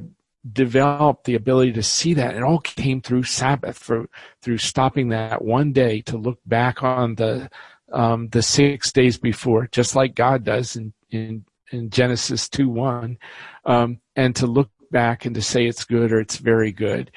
developed 0.52 1.24
the 1.24 1.36
ability 1.36 1.74
to 1.74 1.84
see 1.84 2.14
that. 2.16 2.36
It 2.36 2.44
all 2.44 2.60
came 2.60 3.02
through 3.02 3.24
Sabbath, 3.24 3.78
through, 3.78 4.10
through 4.42 4.58
stopping 4.58 5.10
that 5.10 5.44
one 5.44 5.72
day 5.72 6.02
to 6.02 6.18
look 6.18 6.40
back 6.46 6.84
on 6.84 7.16
the, 7.16 7.50
um, 7.94 8.28
the 8.30 8.42
six 8.42 8.92
days 8.92 9.18
before, 9.18 9.68
just 9.68 9.96
like 9.96 10.16
God 10.16 10.44
does 10.44 10.76
in, 10.76 10.94
in, 11.12 11.46
in 11.72 11.90
Genesis 11.90 12.50
2 12.50 12.68
1, 12.68 13.18
um, 13.64 14.00
and 14.18 14.36
to 14.36 14.48
look 14.48 14.70
back 14.92 15.26
and 15.26 15.36
to 15.36 15.42
say 15.42 15.66
it's 15.66 15.86
good 15.86 16.12
or 16.12 16.20
it's 16.20 16.38
very 16.38 16.72
good 16.72 17.12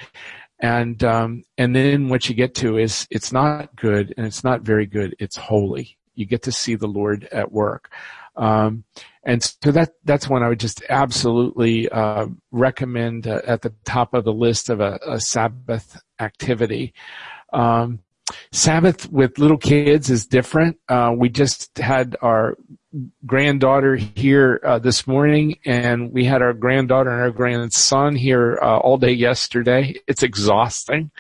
and 0.61 1.03
um, 1.05 1.45
and 1.57 1.75
then 1.75 2.09
what 2.09 2.29
you 2.29 2.35
get 2.35 2.55
to 2.57 2.79
is 2.79 3.07
it's 3.11 3.33
not 3.33 3.75
good 3.77 4.13
and 4.17 4.27
it's 4.27 4.43
not 4.43 4.63
very 4.63 4.87
good. 4.87 5.15
It's 5.19 5.37
holy. 5.37 5.97
You 6.15 6.27
get 6.27 6.43
to 6.43 6.53
see 6.53 6.75
the 6.75 6.89
Lord 6.89 7.29
at 7.31 7.53
work, 7.53 7.93
um, 8.37 8.85
and 9.23 9.43
so 9.43 9.71
that 9.71 9.93
that's 10.05 10.29
one 10.29 10.43
I 10.43 10.49
would 10.49 10.59
just 10.61 10.83
absolutely 10.89 11.89
uh, 11.89 12.27
recommend 12.51 13.29
uh, 13.29 13.43
at 13.47 13.63
the 13.63 13.73
top 13.85 14.15
of 14.15 14.25
the 14.25 14.33
list 14.33 14.69
of 14.69 14.81
a, 14.81 14.99
a 15.07 15.21
Sabbath 15.21 16.01
activity. 16.19 16.93
Um, 17.53 18.01
Sabbath 18.53 19.11
with 19.11 19.39
little 19.39 19.59
kids 19.59 20.11
is 20.11 20.27
different. 20.27 20.79
Uh, 20.89 21.13
we 21.17 21.29
just 21.29 21.77
had 21.79 22.17
our 22.23 22.57
granddaughter 23.27 23.97
here 23.97 24.61
uh, 24.65 24.79
this 24.79 25.07
morning, 25.07 25.59
and 25.65 26.13
we 26.13 26.25
had 26.25 26.41
our 26.41 26.55
granddaughter 26.55 27.11
and 27.11 27.21
our 27.21 27.31
grandson 27.31 28.17
here 28.17 28.59
uh, 28.63 28.79
all 28.79 28.97
day 28.97 29.13
yesterday. 29.13 29.95
It's 30.07 30.23
exhausting 30.23 31.11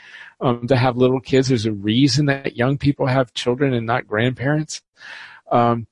um, 0.40 0.66
to 0.68 0.76
have 0.76 0.97
little 0.97 1.20
kids. 1.20 1.49
There's 1.49 1.66
a 1.66 1.73
reason 1.73 2.26
that 2.26 2.56
young 2.56 2.78
people 2.78 3.06
have 3.06 3.35
children 3.35 3.75
and 3.75 3.87
not 3.87 4.06
grandparents. 4.06 4.82
Um, 5.50 5.87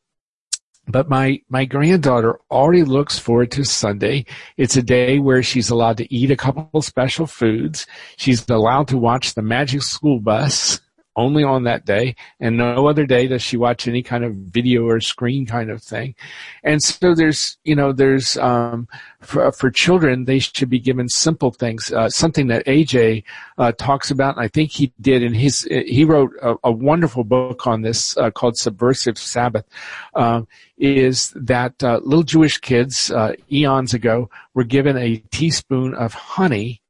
but 0.89 1.09
my 1.09 1.43
my 1.49 1.65
granddaughter 1.65 2.39
already 2.51 2.85
looks 2.85 3.19
forward 3.19 3.51
to 3.53 3.65
Sunday. 3.65 4.25
It's 4.57 4.77
a 4.77 4.83
day 4.83 5.19
where 5.19 5.43
she's 5.43 5.69
allowed 5.69 5.97
to 5.97 6.15
eat 6.15 6.31
a 6.31 6.37
couple 6.37 6.81
special 6.81 7.27
foods. 7.27 7.87
She's 8.17 8.49
allowed 8.49 8.89
to 8.89 8.97
watch 8.97 9.35
the 9.35 9.43
Magic 9.43 9.83
School 9.83 10.21
Bus 10.21 10.81
only 11.17 11.43
on 11.43 11.65
that 11.65 11.85
day 11.85 12.15
and 12.41 12.57
no 12.57 12.87
other 12.87 13.07
day 13.07 13.27
does 13.27 13.43
she 13.43 13.57
watch 13.57 13.89
any 13.89 14.03
kind 14.03 14.25
of 14.25 14.35
video 14.35 14.87
or 14.87 15.01
screen 15.01 15.47
kind 15.47 15.71
of 15.71 15.83
thing. 15.83 16.15
And 16.63 16.83
so 16.83 17.15
there's 17.15 17.59
you 17.65 17.75
know 17.75 17.93
there's 17.93 18.37
um, 18.37 18.89
for, 19.27 19.51
for 19.53 19.71
children 19.71 20.25
they 20.25 20.39
should 20.39 20.71
be 20.71 20.79
given 20.79 21.09
simple 21.09 21.51
things 21.51 21.93
uh, 21.93 22.09
something 22.09 22.47
that 22.47 22.65
aj 22.67 23.25
uh, 23.59 23.73
talks 23.73 24.11
about 24.11 24.37
and 24.37 24.45
i 24.45 24.49
think 24.49 24.71
he 24.71 24.93
did 25.01 25.23
and 25.23 25.37
his 25.37 25.63
he 25.71 26.05
wrote 26.05 26.31
a, 26.43 26.55
a 26.65 26.71
wonderful 26.71 27.25
book 27.25 27.67
on 27.67 27.83
this 27.83 28.17
uh, 28.19 28.31
called 28.31 28.57
subversive 28.57 29.19
sabbath 29.19 29.67
um, 30.15 30.47
is 30.79 31.31
that 31.35 31.83
uh, 31.83 32.01
little 32.05 32.23
jewish 32.23 32.59
kids 32.59 33.11
uh, 33.11 33.33
eons 33.51 33.93
ago 33.93 34.31
were 34.55 34.65
given 34.65 34.97
a 34.97 35.17
teaspoon 35.31 35.95
of 35.95 36.15
honey 36.15 36.81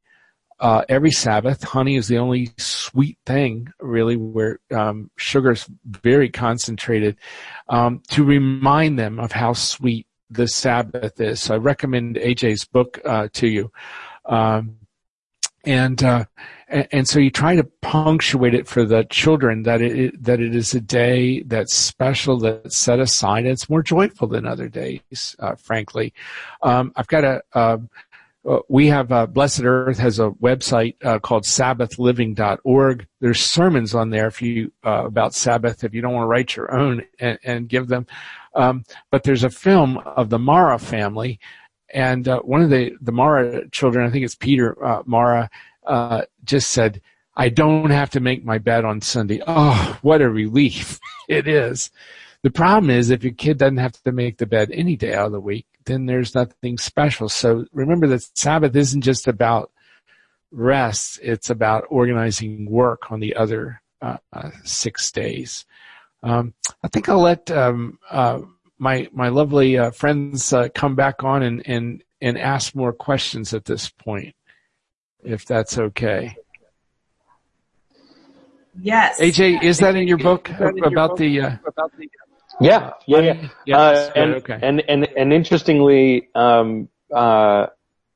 uh, 0.60 0.84
every 0.88 1.10
Sabbath. 1.10 1.62
Honey 1.62 1.96
is 1.96 2.08
the 2.08 2.18
only 2.18 2.50
sweet 2.56 3.18
thing, 3.26 3.72
really, 3.80 4.16
where 4.16 4.58
um, 4.74 5.10
sugar 5.16 5.52
is 5.52 5.66
very 5.84 6.28
concentrated, 6.28 7.16
um, 7.68 8.02
to 8.08 8.24
remind 8.24 8.98
them 8.98 9.18
of 9.18 9.32
how 9.32 9.52
sweet 9.52 10.06
the 10.30 10.48
Sabbath 10.48 11.20
is. 11.20 11.40
So 11.40 11.54
I 11.54 11.58
recommend 11.58 12.16
AJ's 12.16 12.64
book 12.64 13.00
uh, 13.04 13.28
to 13.34 13.46
you. 13.46 13.70
Um, 14.24 14.78
and, 15.64 16.02
uh, 16.02 16.24
and, 16.68 17.08
so 17.08 17.18
you 17.18 17.30
try 17.30 17.56
to 17.56 17.64
punctuate 17.82 18.54
it 18.54 18.68
for 18.68 18.84
the 18.84 19.04
children 19.10 19.64
that 19.64 19.82
it 19.82 20.22
that 20.22 20.40
it 20.40 20.54
is 20.54 20.74
a 20.74 20.80
day 20.80 21.42
that's 21.42 21.74
special, 21.74 22.38
that's 22.38 22.76
set 22.76 23.00
aside. 23.00 23.46
It's 23.46 23.68
more 23.68 23.82
joyful 23.82 24.28
than 24.28 24.46
other 24.46 24.68
days, 24.68 25.34
uh, 25.40 25.56
frankly. 25.56 26.14
Um, 26.62 26.92
I've 26.94 27.08
got 27.08 27.24
a, 27.24 27.42
a 27.52 27.60
um, 27.60 27.90
we 28.68 28.86
have 28.88 29.10
uh, 29.10 29.26
Blessed 29.26 29.62
Earth 29.64 29.98
has 29.98 30.20
a 30.20 30.30
website 30.30 30.94
uh, 31.04 31.18
called 31.18 31.42
SabbathLiving.org. 31.42 33.06
There's 33.20 33.40
sermons 33.40 33.94
on 33.94 34.10
there 34.10 34.28
if 34.28 34.40
you 34.40 34.72
uh, 34.84 35.04
about 35.06 35.34
Sabbath 35.34 35.82
if 35.82 35.94
you 35.94 36.00
don't 36.00 36.12
want 36.12 36.24
to 36.24 36.28
write 36.28 36.54
your 36.54 36.72
own 36.72 37.02
and, 37.18 37.38
and 37.44 37.68
give 37.68 37.88
them. 37.88 38.06
Um, 38.54 38.84
but 39.10 39.24
there's 39.24 39.44
a 39.44 39.50
film 39.50 39.98
of 39.98 40.30
the 40.30 40.38
Mara 40.38 40.78
family, 40.78 41.40
and 41.92 42.28
uh, 42.28 42.40
one 42.40 42.62
of 42.62 42.70
the 42.70 42.92
the 43.00 43.12
Mara 43.12 43.68
children, 43.70 44.06
I 44.06 44.10
think 44.10 44.24
it's 44.24 44.36
Peter 44.36 44.82
uh, 44.84 45.02
Mara, 45.06 45.50
just 46.44 46.70
said, 46.70 47.00
"I 47.36 47.48
don't 47.48 47.90
have 47.90 48.10
to 48.10 48.20
make 48.20 48.44
my 48.44 48.58
bed 48.58 48.84
on 48.84 49.00
Sunday." 49.00 49.42
Oh, 49.46 49.98
what 50.02 50.22
a 50.22 50.30
relief 50.30 51.00
it 51.28 51.48
is! 51.48 51.90
The 52.42 52.50
problem 52.50 52.90
is 52.90 53.10
if 53.10 53.24
your 53.24 53.34
kid 53.34 53.58
doesn't 53.58 53.78
have 53.78 54.00
to 54.04 54.12
make 54.12 54.38
the 54.38 54.46
bed 54.46 54.70
any 54.72 54.94
day 54.94 55.14
out 55.14 55.26
of 55.26 55.32
the 55.32 55.40
week, 55.40 55.66
then 55.86 56.06
there's 56.06 56.34
nothing 56.34 56.78
special. 56.78 57.28
So 57.28 57.64
remember 57.72 58.06
that 58.08 58.28
Sabbath 58.36 58.76
isn't 58.76 59.02
just 59.02 59.26
about 59.26 59.70
rest, 60.50 61.18
it's 61.22 61.50
about 61.50 61.84
organizing 61.88 62.70
work 62.70 63.10
on 63.10 63.20
the 63.20 63.34
other 63.36 63.80
uh, 64.02 64.18
uh, 64.32 64.50
six 64.64 65.10
days. 65.10 65.64
Um, 66.22 66.54
I 66.82 66.88
think 66.88 67.08
I'll 67.08 67.20
let 67.20 67.50
um, 67.50 67.98
uh, 68.10 68.40
my 68.78 69.08
my 69.12 69.28
lovely 69.28 69.78
uh, 69.78 69.90
friends 69.90 70.52
uh, 70.52 70.68
come 70.74 70.94
back 70.94 71.24
on 71.24 71.42
and, 71.42 71.62
and 71.66 72.02
and 72.20 72.38
ask 72.38 72.74
more 72.74 72.92
questions 72.92 73.54
at 73.54 73.64
this 73.64 73.88
point, 73.88 74.34
if 75.22 75.44
that's 75.44 75.78
okay. 75.78 76.36
Yes. 78.80 79.20
AJ, 79.20 79.62
is 79.62 79.78
that 79.78 79.96
in 79.96 80.06
your 80.06 80.18
book 80.18 80.50
about 80.50 81.16
the 81.16 81.40
uh, 81.40 81.56
about 81.66 81.92
the 81.96 82.08
yeah, 82.60 82.92
yeah, 83.06 83.20
yeah. 83.20 83.48
yeah 83.66 83.78
uh, 83.78 84.10
and, 84.14 84.34
okay. 84.36 84.58
and 84.62 84.82
and 84.88 85.08
and 85.16 85.32
interestingly, 85.32 86.28
um, 86.34 86.88
uh, 87.14 87.66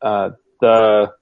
uh, 0.02 0.30
the 0.60 1.12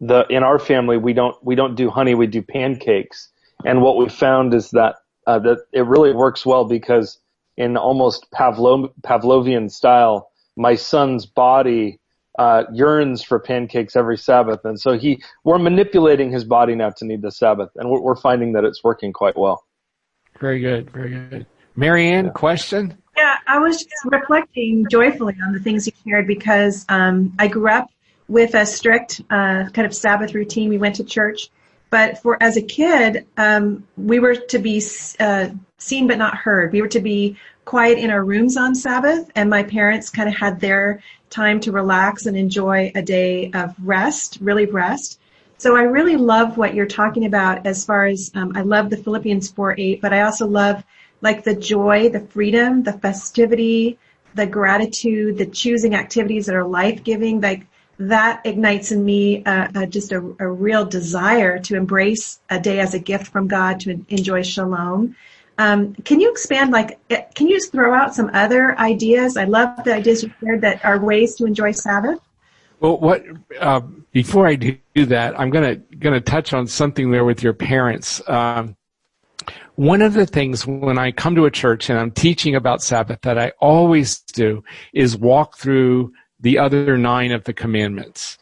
the 0.00 0.26
in 0.28 0.42
our 0.42 0.58
family 0.58 0.96
we 0.96 1.12
don't 1.12 1.36
we 1.44 1.54
don't 1.54 1.74
do 1.74 1.90
honey, 1.90 2.14
we 2.14 2.26
do 2.26 2.42
pancakes. 2.42 3.30
And 3.64 3.80
what 3.80 3.96
we 3.96 4.08
found 4.08 4.52
is 4.54 4.70
that 4.70 4.96
uh, 5.26 5.38
that 5.40 5.64
it 5.72 5.86
really 5.86 6.12
works 6.12 6.44
well 6.44 6.64
because 6.64 7.18
in 7.56 7.76
almost 7.76 8.26
Pavlov, 8.32 8.92
Pavlovian 9.02 9.70
style, 9.70 10.30
my 10.56 10.74
son's 10.74 11.24
body 11.24 11.98
uh, 12.38 12.64
yearns 12.72 13.22
for 13.22 13.38
pancakes 13.40 13.96
every 13.96 14.18
Sabbath, 14.18 14.60
and 14.64 14.78
so 14.78 14.98
he 14.98 15.22
we're 15.44 15.58
manipulating 15.58 16.30
his 16.30 16.44
body 16.44 16.74
now 16.74 16.90
to 16.90 17.06
need 17.06 17.22
the 17.22 17.32
Sabbath, 17.32 17.70
and 17.76 17.88
we're, 17.88 18.00
we're 18.00 18.16
finding 18.16 18.52
that 18.52 18.64
it's 18.64 18.84
working 18.84 19.12
quite 19.12 19.38
well. 19.38 19.64
Very 20.38 20.60
good, 20.60 20.90
very 20.90 21.10
good. 21.10 21.46
Mary 21.76 22.08
Ann, 22.08 22.26
yeah. 22.26 22.30
question? 22.32 22.96
Yeah, 23.16 23.36
I 23.46 23.58
was 23.58 23.78
just 23.78 24.04
reflecting 24.04 24.86
joyfully 24.90 25.36
on 25.44 25.52
the 25.52 25.60
things 25.60 25.86
you 25.86 25.92
shared 26.06 26.26
because 26.26 26.84
um, 26.88 27.34
I 27.38 27.48
grew 27.48 27.68
up 27.68 27.90
with 28.28 28.54
a 28.54 28.66
strict 28.66 29.20
uh, 29.30 29.68
kind 29.72 29.86
of 29.86 29.94
Sabbath 29.94 30.34
routine. 30.34 30.68
We 30.68 30.78
went 30.78 30.96
to 30.96 31.04
church, 31.04 31.50
but 31.90 32.18
for 32.18 32.42
as 32.42 32.56
a 32.56 32.62
kid, 32.62 33.26
um, 33.36 33.86
we 33.96 34.18
were 34.18 34.34
to 34.34 34.58
be 34.58 34.82
uh, 35.20 35.48
seen 35.78 36.06
but 36.06 36.18
not 36.18 36.36
heard. 36.36 36.72
We 36.72 36.82
were 36.82 36.88
to 36.88 37.00
be 37.00 37.38
quiet 37.64 37.98
in 37.98 38.10
our 38.10 38.24
rooms 38.24 38.56
on 38.56 38.74
Sabbath, 38.74 39.30
and 39.34 39.48
my 39.48 39.62
parents 39.62 40.10
kind 40.10 40.28
of 40.28 40.34
had 40.34 40.60
their 40.60 41.02
time 41.30 41.60
to 41.60 41.72
relax 41.72 42.26
and 42.26 42.36
enjoy 42.36 42.92
a 42.94 43.02
day 43.02 43.50
of 43.52 43.74
rest, 43.82 44.38
really 44.40 44.66
rest. 44.66 45.20
So 45.58 45.74
I 45.74 45.82
really 45.82 46.16
love 46.16 46.58
what 46.58 46.74
you're 46.74 46.86
talking 46.86 47.24
about 47.24 47.66
as 47.66 47.84
far 47.84 48.06
as 48.06 48.30
um, 48.34 48.52
I 48.54 48.60
love 48.60 48.90
the 48.90 48.96
Philippians 48.96 49.50
4 49.50 49.74
8, 49.78 50.00
but 50.02 50.12
I 50.12 50.22
also 50.22 50.46
love 50.46 50.84
like 51.26 51.42
the 51.42 51.56
joy, 51.56 52.08
the 52.08 52.20
freedom, 52.20 52.84
the 52.84 52.92
festivity, 52.92 53.98
the 54.36 54.46
gratitude, 54.46 55.36
the 55.36 55.46
choosing 55.46 55.92
activities 55.96 56.46
that 56.46 56.54
are 56.54 56.64
life 56.64 57.02
giving. 57.02 57.40
Like 57.40 57.66
that 57.98 58.42
ignites 58.44 58.92
in 58.92 59.04
me 59.04 59.44
uh, 59.44 59.66
uh, 59.74 59.86
just 59.86 60.12
a, 60.12 60.18
a, 60.38 60.48
real 60.48 60.84
desire 60.84 61.58
to 61.66 61.74
embrace 61.74 62.38
a 62.48 62.60
day 62.60 62.78
as 62.78 62.94
a 62.94 63.00
gift 63.00 63.26
from 63.26 63.48
God 63.48 63.80
to 63.80 63.90
enjoy 64.08 64.42
shalom. 64.44 65.16
Um, 65.58 65.94
can 66.04 66.20
you 66.20 66.30
expand, 66.30 66.70
like, 66.70 67.00
eh, 67.10 67.22
can 67.34 67.48
you 67.48 67.56
just 67.56 67.72
throw 67.72 67.92
out 67.92 68.14
some 68.14 68.30
other 68.32 68.78
ideas? 68.78 69.36
I 69.36 69.44
love 69.44 69.82
the 69.84 69.94
ideas 69.94 70.22
you 70.22 70.30
shared 70.40 70.60
that 70.60 70.84
are 70.84 71.00
ways 71.00 71.34
to 71.36 71.44
enjoy 71.44 71.72
Sabbath. 71.72 72.20
Well, 72.78 72.98
what 72.98 73.24
uh, 73.58 73.80
before 74.12 74.46
I 74.46 74.54
do 74.54 74.78
that, 74.94 75.40
I'm 75.40 75.50
gonna 75.50 75.76
gonna 75.76 76.20
touch 76.20 76.52
on 76.52 76.68
something 76.68 77.10
there 77.10 77.24
with 77.24 77.42
your 77.42 77.54
parents. 77.54 78.22
Um, 78.28 78.76
one 79.76 80.02
of 80.02 80.14
the 80.14 80.26
things 80.26 80.66
when 80.66 80.98
I 80.98 81.12
come 81.12 81.34
to 81.34 81.44
a 81.44 81.50
church 81.50 81.88
and 81.90 81.98
I'm 81.98 82.10
teaching 82.10 82.54
about 82.54 82.82
Sabbath 82.82 83.20
that 83.22 83.38
I 83.38 83.52
always 83.60 84.20
do 84.20 84.64
is 84.92 85.16
walk 85.16 85.58
through 85.58 86.12
the 86.40 86.58
other 86.58 86.96
nine 86.98 87.30
of 87.30 87.44
the 87.44 87.52
commandments. 87.52 88.38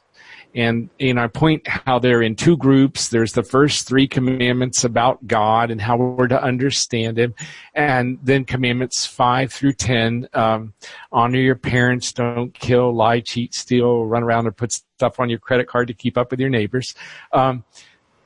And, 0.57 0.89
and 1.01 1.19
I 1.19 1.27
point 1.27 1.67
how 1.67 1.99
they're 1.99 2.23
in 2.23 2.37
two 2.37 2.57
groups. 2.57 3.09
There's 3.09 3.33
the 3.33 3.43
first 3.43 3.89
three 3.89 4.07
commandments 4.07 4.85
about 4.85 5.27
God 5.27 5.73
and 5.73 5.81
how 5.81 5.97
we're 5.97 6.29
to 6.29 6.41
understand 6.41 7.19
Him. 7.19 7.35
And 7.75 8.21
then 8.23 8.45
commandments 8.45 9.05
five 9.05 9.53
through 9.53 9.73
ten, 9.73 10.29
um, 10.33 10.73
honor 11.11 11.41
your 11.41 11.57
parents, 11.57 12.13
don't 12.13 12.55
kill, 12.55 12.95
lie, 12.95 13.19
cheat, 13.19 13.53
steal, 13.53 14.07
run 14.07 14.23
around 14.23 14.47
or 14.47 14.53
put 14.53 14.71
stuff 14.71 15.19
on 15.19 15.29
your 15.29 15.41
credit 15.41 15.67
card 15.67 15.89
to 15.89 15.95
keep 15.95 16.17
up 16.17 16.31
with 16.31 16.39
your 16.39 16.51
neighbors. 16.51 16.95
Um, 17.33 17.65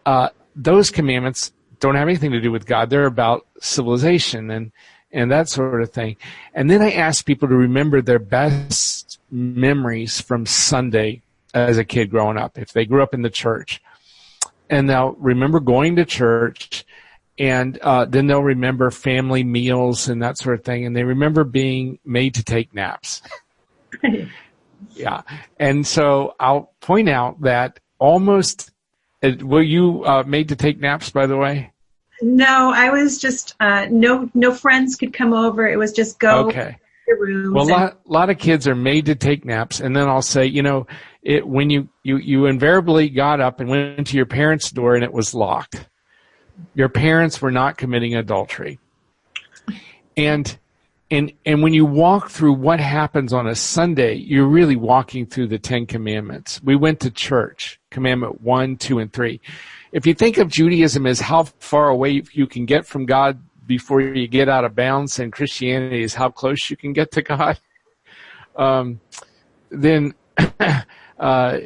uh, 0.05 0.29
those 0.55 0.91
commandments 0.91 1.53
don't 1.80 1.94
have 1.94 2.08
anything 2.08 2.32
to 2.32 2.40
do 2.40 2.50
with 2.50 2.66
God. 2.66 2.90
They're 2.90 3.06
about 3.06 3.47
civilization 3.61 4.50
and, 4.50 4.73
and 5.12 5.30
that 5.30 5.49
sort 5.49 5.82
of 5.82 5.90
thing. 5.90 6.16
And 6.54 6.70
then 6.70 6.82
I 6.82 6.92
ask 6.92 7.25
people 7.25 7.49
to 7.49 7.56
remember 7.56 8.02
their 8.02 8.18
best 8.18 9.20
memories 9.30 10.20
from 10.20 10.47
Sunday 10.47 11.23
as 11.54 11.78
a 11.78 11.85
kid 11.85 12.11
growing 12.11 12.37
up, 12.37 12.58
if 12.58 12.73
they 12.73 12.85
grew 12.85 13.02
up 13.02 13.14
in 13.14 13.23
the 13.23 13.30
church. 13.30 13.82
And 14.70 14.88
they'll 14.88 15.12
remember 15.12 15.61
going 15.61 15.97
to 15.97 16.04
church 16.04 16.85
and 17.38 17.78
uh, 17.78 18.04
then 18.04 18.26
they'll 18.26 18.42
remember 18.42 18.90
family 18.90 19.44
meals 19.44 20.08
and 20.08 20.23
that 20.23 20.38
sort 20.38 20.58
of 20.58 20.64
thing. 20.64 20.85
And 20.85 20.97
they 20.97 21.04
remember 21.04 21.44
being 21.44 21.99
made 22.04 22.35
to 22.35 22.42
take 22.42 22.75
naps. 22.75 23.23
yeah. 24.94 25.23
And 25.58 25.87
so 25.87 26.35
I'll 26.40 26.73
point 26.80 27.08
out 27.08 27.40
that 27.42 27.78
almost 27.99 28.73
were 29.23 29.63
you 29.63 30.05
uh, 30.05 30.25
made 30.27 30.49
to 30.51 30.57
take 30.57 30.81
naps, 30.81 31.11
by 31.11 31.27
the 31.27 31.37
way? 31.37 31.73
No, 32.21 32.73
I 32.75 32.91
was 32.91 33.19
just 33.19 33.55
uh, 33.61 33.87
no 33.91 34.29
no 34.35 34.53
friends 34.53 34.97
could 34.97 35.13
come 35.13 35.33
over. 35.33 35.67
It 35.69 35.79
was 35.79 35.93
just 35.93 36.19
go 36.19 36.49
okay. 36.49 36.77
Well, 37.09 37.65
a 37.65 37.71
lot, 37.71 38.01
lot 38.07 38.29
of 38.29 38.39
kids 38.39 38.69
are 38.69 38.75
made 38.75 39.07
to 39.07 39.15
take 39.15 39.45
naps, 39.45 39.81
and 39.81 39.97
then 39.97 40.09
I'll 40.09 40.21
say, 40.21 40.45
you 40.45 40.63
know, 40.63 40.87
it 41.23 41.47
when 41.47 41.71
you 41.71 41.89
you 42.03 42.19
you 42.19 42.47
invariably 42.47 43.09
got 43.09 43.41
up 43.41 43.61
and 43.61 43.71
went 43.71 44.09
to 44.09 44.17
your 44.17 44.26
parents' 44.26 44.71
door 44.71 44.95
and 44.95 45.02
it 45.02 45.13
was 45.13 45.35
locked. 45.35 45.89
Your 46.75 46.89
parents 46.89 47.41
were 47.41 47.52
not 47.52 47.78
committing 47.78 48.15
adultery, 48.15 48.78
and 50.17 50.59
and 51.10 51.32
and 51.47 51.62
when 51.62 51.73
you 51.73 51.86
walk 51.86 52.30
through 52.30 52.52
what 52.54 52.80
happens 52.80 53.32
on 53.32 53.47
a 53.47 53.54
Sunday, 53.54 54.14
you're 54.14 54.47
really 54.47 54.76
walking 54.76 55.26
through 55.26 55.49
the 55.49 55.58
Ten 55.58 55.86
Commandments. 55.86 56.60
We 56.62 56.76
went 56.76 57.00
to 57.00 57.10
church, 57.10 57.80
commandment 57.90 58.42
one, 58.42 58.76
two, 58.76 58.99
and 58.99 59.12
three. 59.12 59.40
If 59.92 60.06
you 60.06 60.12
think 60.12 60.36
of 60.36 60.49
Judaism 60.49 61.06
as 61.06 61.21
how 61.21 61.44
far 61.44 61.88
away 61.88 62.23
you 62.32 62.47
can 62.47 62.66
get 62.66 62.84
from 62.86 63.06
God 63.06 63.40
before 63.66 64.00
you 64.02 64.28
get 64.28 64.49
out 64.49 64.64
of 64.64 64.75
bounds, 64.75 65.18
and 65.18 65.32
Christianity 65.32 66.02
is 66.02 66.14
how 66.14 66.28
close 66.28 66.68
you 66.68 66.76
can 66.76 66.92
get 66.92 67.10
to 67.12 67.23
God, 67.23 67.58
um, 68.56 69.00
then 69.71 70.14
uh, 71.18 71.58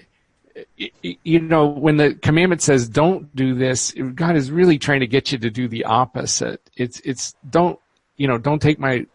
you 0.76 1.40
know, 1.40 1.66
when 1.66 1.96
the 1.96 2.14
commandment 2.14 2.62
says 2.62 2.88
don't 2.88 3.34
do 3.34 3.54
this, 3.54 3.92
God 4.14 4.36
is 4.36 4.50
really 4.52 4.78
trying 4.78 5.00
to 5.00 5.06
get 5.06 5.32
you 5.32 5.38
to 5.38 5.50
do 5.50 5.66
the 5.66 5.84
opposite. 5.84 6.70
It's, 6.76 7.00
it's 7.00 7.34
don't, 7.48 7.78
you 8.16 8.28
know, 8.28 8.38
don't 8.38 8.60
take 8.60 8.78
my 8.78 9.06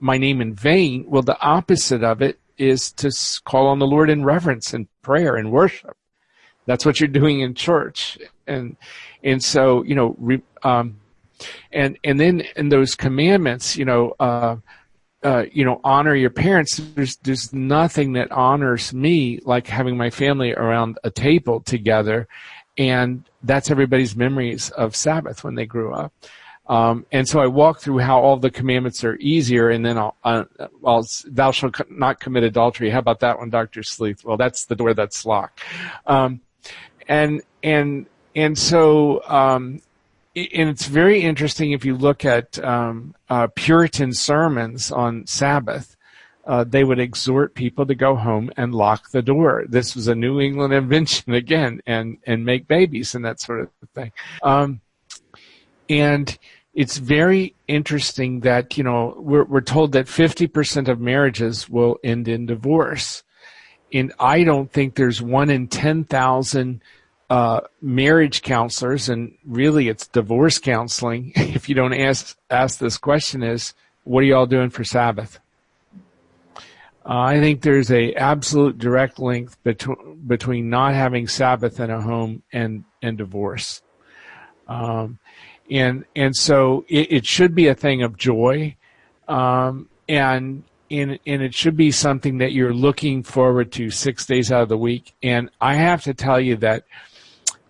my 0.00 0.18
name 0.18 0.40
in 0.40 0.54
vain. 0.54 1.04
Well, 1.06 1.22
the 1.22 1.40
opposite 1.40 2.02
of 2.02 2.22
it 2.22 2.38
is 2.58 2.92
to 2.92 3.10
call 3.44 3.68
on 3.68 3.78
the 3.78 3.86
Lord 3.86 4.10
in 4.10 4.24
reverence 4.24 4.74
and 4.74 4.86
prayer 5.02 5.36
and 5.36 5.50
worship. 5.50 5.96
That's 6.66 6.84
what 6.84 7.00
you're 7.00 7.08
doing 7.08 7.40
in 7.40 7.54
church. 7.54 8.18
And, 8.46 8.76
and 9.24 9.42
so, 9.42 9.82
you 9.84 9.94
know, 9.94 10.14
re, 10.18 10.42
um, 10.62 11.00
and, 11.72 11.98
and 12.04 12.20
then 12.20 12.42
in 12.56 12.68
those 12.68 12.94
commandments, 12.94 13.76
you 13.76 13.84
know, 13.84 14.14
uh, 14.20 14.56
uh, 15.22 15.44
you 15.52 15.64
know, 15.64 15.80
honor 15.84 16.14
your 16.14 16.30
parents. 16.30 16.76
There's, 16.94 17.16
there's 17.16 17.52
nothing 17.52 18.14
that 18.14 18.30
honors 18.32 18.92
me 18.92 19.40
like 19.44 19.66
having 19.66 19.96
my 19.96 20.10
family 20.10 20.52
around 20.52 20.98
a 21.04 21.10
table 21.10 21.60
together. 21.60 22.28
And 22.78 23.24
that's 23.42 23.70
everybody's 23.70 24.16
memories 24.16 24.70
of 24.70 24.96
Sabbath 24.96 25.44
when 25.44 25.54
they 25.54 25.66
grew 25.66 25.92
up. 25.94 26.12
Um, 26.70 27.04
and 27.10 27.28
so 27.28 27.40
I 27.40 27.48
walk 27.48 27.80
through 27.80 27.98
how 27.98 28.20
all 28.20 28.36
the 28.36 28.48
commandments 28.48 29.02
are 29.02 29.16
easier, 29.16 29.70
and 29.70 29.84
then 29.84 29.98
I'll, 29.98 30.16
uh, 30.22 30.44
I'll 30.86 31.04
thou 31.26 31.50
shalt 31.50 31.80
not 31.90 32.20
commit 32.20 32.44
adultery. 32.44 32.90
How 32.90 33.00
about 33.00 33.18
that 33.20 33.40
one, 33.40 33.50
Doctor 33.50 33.82
Sleeth? 33.82 34.24
Well, 34.24 34.36
that's 34.36 34.66
the 34.66 34.76
door 34.76 34.94
that's 34.94 35.26
locked. 35.26 35.60
Um, 36.06 36.40
and 37.08 37.42
and 37.64 38.06
and 38.36 38.56
so 38.56 39.20
um, 39.28 39.82
and 40.36 40.70
it's 40.70 40.86
very 40.86 41.22
interesting 41.22 41.72
if 41.72 41.84
you 41.84 41.96
look 41.96 42.24
at 42.24 42.62
um, 42.64 43.16
uh, 43.28 43.48
Puritan 43.56 44.12
sermons 44.12 44.92
on 44.92 45.26
Sabbath. 45.26 45.96
Uh, 46.46 46.64
they 46.64 46.84
would 46.84 47.00
exhort 47.00 47.54
people 47.54 47.84
to 47.84 47.94
go 47.96 48.14
home 48.14 48.50
and 48.56 48.74
lock 48.74 49.10
the 49.10 49.22
door. 49.22 49.64
This 49.68 49.96
was 49.96 50.06
a 50.06 50.14
New 50.14 50.40
England 50.40 50.72
invention 50.84 51.34
again, 51.34 51.80
and 51.84 52.18
and 52.28 52.44
make 52.44 52.68
babies 52.68 53.16
and 53.16 53.24
that 53.24 53.40
sort 53.40 53.60
of 53.62 53.70
thing. 53.92 54.12
Um, 54.44 54.80
and 55.88 56.38
it's 56.74 56.98
very 56.98 57.54
interesting 57.66 58.40
that 58.40 58.78
you 58.78 58.84
know 58.84 59.14
we're 59.18 59.44
we're 59.44 59.60
told 59.60 59.92
that 59.92 60.06
50% 60.06 60.88
of 60.88 61.00
marriages 61.00 61.68
will 61.68 61.98
end 62.04 62.28
in 62.28 62.46
divorce. 62.46 63.22
And 63.92 64.12
I 64.20 64.44
don't 64.44 64.70
think 64.70 64.94
there's 64.94 65.20
one 65.20 65.50
in 65.50 65.66
10,000 65.66 66.80
uh, 67.28 67.60
marriage 67.82 68.42
counselors 68.42 69.08
and 69.08 69.36
really 69.44 69.88
it's 69.88 70.06
divorce 70.06 70.58
counseling 70.58 71.32
if 71.36 71.68
you 71.68 71.74
don't 71.74 71.94
ask 71.94 72.36
ask 72.50 72.78
this 72.78 72.98
question 72.98 73.42
is 73.42 73.74
what 74.04 74.22
are 74.22 74.26
y'all 74.26 74.46
doing 74.46 74.70
for 74.70 74.84
Sabbath? 74.84 75.38
Uh, 77.04 77.18
I 77.18 77.40
think 77.40 77.62
there's 77.62 77.90
a 77.90 78.14
absolute 78.14 78.78
direct 78.78 79.18
link 79.18 79.50
between 79.62 80.20
between 80.26 80.70
not 80.70 80.94
having 80.94 81.26
Sabbath 81.26 81.80
in 81.80 81.90
a 81.90 82.00
home 82.00 82.42
and 82.52 82.84
and 83.02 83.16
divorce. 83.18 83.82
Um, 84.68 85.18
and 85.70 86.04
and 86.16 86.34
so 86.36 86.84
it, 86.88 87.12
it 87.12 87.26
should 87.26 87.54
be 87.54 87.68
a 87.68 87.74
thing 87.74 88.02
of 88.02 88.16
joy, 88.16 88.76
um, 89.28 89.88
and 90.08 90.64
and 90.90 91.18
and 91.26 91.42
it 91.42 91.54
should 91.54 91.76
be 91.76 91.90
something 91.90 92.38
that 92.38 92.52
you're 92.52 92.74
looking 92.74 93.22
forward 93.22 93.72
to 93.72 93.90
six 93.90 94.26
days 94.26 94.50
out 94.50 94.62
of 94.62 94.68
the 94.68 94.78
week. 94.78 95.14
And 95.22 95.50
I 95.60 95.74
have 95.74 96.02
to 96.04 96.14
tell 96.14 96.40
you 96.40 96.56
that 96.56 96.84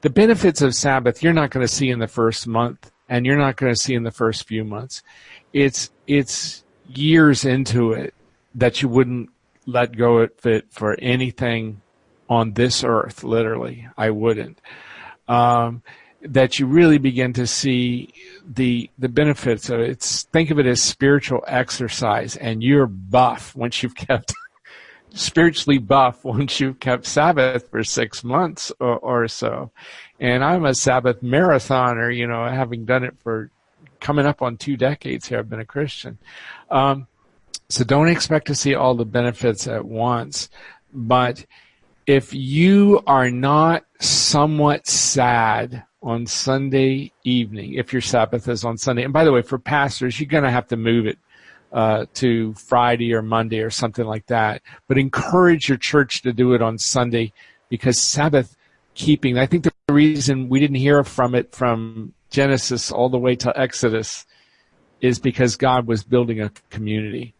the 0.00 0.10
benefits 0.10 0.62
of 0.62 0.74
Sabbath 0.74 1.22
you're 1.22 1.32
not 1.32 1.50
going 1.50 1.66
to 1.66 1.72
see 1.72 1.90
in 1.90 1.98
the 1.98 2.08
first 2.08 2.46
month, 2.46 2.90
and 3.08 3.26
you're 3.26 3.38
not 3.38 3.56
going 3.56 3.72
to 3.72 3.80
see 3.80 3.94
in 3.94 4.02
the 4.02 4.10
first 4.10 4.48
few 4.48 4.64
months. 4.64 5.02
It's 5.52 5.90
it's 6.06 6.64
years 6.88 7.44
into 7.44 7.92
it 7.92 8.14
that 8.54 8.82
you 8.82 8.88
wouldn't 8.88 9.30
let 9.66 9.96
go 9.96 10.18
of 10.18 10.46
it 10.46 10.66
for 10.70 10.98
anything 11.00 11.82
on 12.28 12.54
this 12.54 12.82
earth. 12.82 13.22
Literally, 13.22 13.86
I 13.96 14.10
wouldn't. 14.10 14.60
Um, 15.28 15.82
that 16.22 16.58
you 16.58 16.66
really 16.66 16.98
begin 16.98 17.32
to 17.32 17.46
see 17.46 18.12
the 18.46 18.90
the 18.98 19.08
benefits 19.08 19.70
of 19.70 19.80
it. 19.80 19.90
It's, 19.90 20.24
think 20.24 20.50
of 20.50 20.58
it 20.58 20.66
as 20.66 20.82
spiritual 20.82 21.44
exercise, 21.46 22.36
and 22.36 22.62
you're 22.62 22.86
buff 22.86 23.56
once 23.56 23.82
you've 23.82 23.94
kept 23.94 24.34
spiritually 25.14 25.78
buff 25.78 26.24
once 26.24 26.60
you've 26.60 26.80
kept 26.80 27.06
Sabbath 27.06 27.68
for 27.70 27.82
six 27.82 28.22
months 28.22 28.72
or, 28.80 28.98
or 28.98 29.28
so. 29.28 29.70
And 30.18 30.44
I'm 30.44 30.64
a 30.64 30.74
Sabbath 30.74 31.20
marathoner, 31.22 32.14
you 32.14 32.26
know, 32.26 32.46
having 32.48 32.84
done 32.84 33.04
it 33.04 33.16
for 33.22 33.50
coming 34.00 34.26
up 34.26 34.42
on 34.42 34.56
two 34.56 34.76
decades 34.76 35.26
here. 35.26 35.38
I've 35.38 35.50
been 35.50 35.60
a 35.60 35.64
Christian. 35.64 36.18
Um, 36.70 37.06
so 37.68 37.84
don't 37.84 38.08
expect 38.08 38.46
to 38.48 38.54
see 38.54 38.74
all 38.74 38.94
the 38.94 39.04
benefits 39.04 39.66
at 39.66 39.84
once. 39.84 40.48
But 40.92 41.46
if 42.06 42.34
you 42.34 43.02
are 43.06 43.30
not 43.30 43.84
somewhat 44.00 44.86
sad 44.86 45.84
on 46.02 46.26
Sunday 46.26 47.12
evening, 47.24 47.74
if 47.74 47.92
your 47.92 48.02
Sabbath 48.02 48.48
is 48.48 48.64
on 48.64 48.78
Sunday, 48.78 49.04
and 49.04 49.12
by 49.12 49.24
the 49.24 49.32
way, 49.32 49.42
for 49.42 49.58
pastors, 49.58 50.18
you're 50.18 50.28
going 50.28 50.44
to 50.44 50.50
have 50.50 50.68
to 50.68 50.76
move 50.76 51.06
it 51.06 51.18
uh, 51.72 52.06
to 52.14 52.54
Friday 52.54 53.12
or 53.14 53.22
Monday 53.22 53.60
or 53.60 53.70
something 53.70 54.04
like 54.04 54.26
that. 54.26 54.62
But 54.88 54.98
encourage 54.98 55.68
your 55.68 55.78
church 55.78 56.22
to 56.22 56.32
do 56.32 56.54
it 56.54 56.62
on 56.62 56.78
Sunday 56.78 57.32
because 57.68 58.00
Sabbath 58.00 58.56
keeping, 58.94 59.38
I 59.38 59.46
think 59.46 59.64
the 59.64 59.72
reason 59.90 60.48
we 60.48 60.60
didn't 60.60 60.76
hear 60.76 61.04
from 61.04 61.34
it 61.34 61.54
from 61.54 62.12
Genesis 62.30 62.90
all 62.90 63.08
the 63.08 63.18
way 63.18 63.36
to 63.36 63.58
Exodus 63.58 64.26
is 65.00 65.18
because 65.18 65.56
God 65.56 65.86
was 65.86 66.02
building 66.02 66.40
a 66.40 66.50
community. 66.70 67.34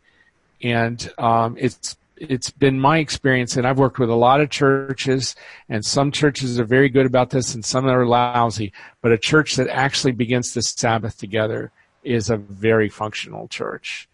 And 0.62 1.12
um, 1.18 1.56
it's 1.58 1.96
it's 2.20 2.50
been 2.50 2.78
my 2.78 2.98
experience, 2.98 3.56
and 3.56 3.66
I've 3.66 3.78
worked 3.78 3.98
with 3.98 4.10
a 4.10 4.14
lot 4.14 4.40
of 4.40 4.50
churches, 4.50 5.34
and 5.68 5.84
some 5.84 6.12
churches 6.12 6.60
are 6.60 6.64
very 6.64 6.90
good 6.90 7.06
about 7.06 7.30
this, 7.30 7.54
and 7.54 7.64
some 7.64 7.86
are 7.86 8.06
lousy. 8.06 8.72
But 9.00 9.12
a 9.12 9.18
church 9.18 9.56
that 9.56 9.68
actually 9.68 10.12
begins 10.12 10.52
the 10.52 10.62
Sabbath 10.62 11.16
together 11.16 11.72
is 12.04 12.28
a 12.28 12.36
very 12.36 12.90
functional 12.90 13.48
church. 13.48 14.08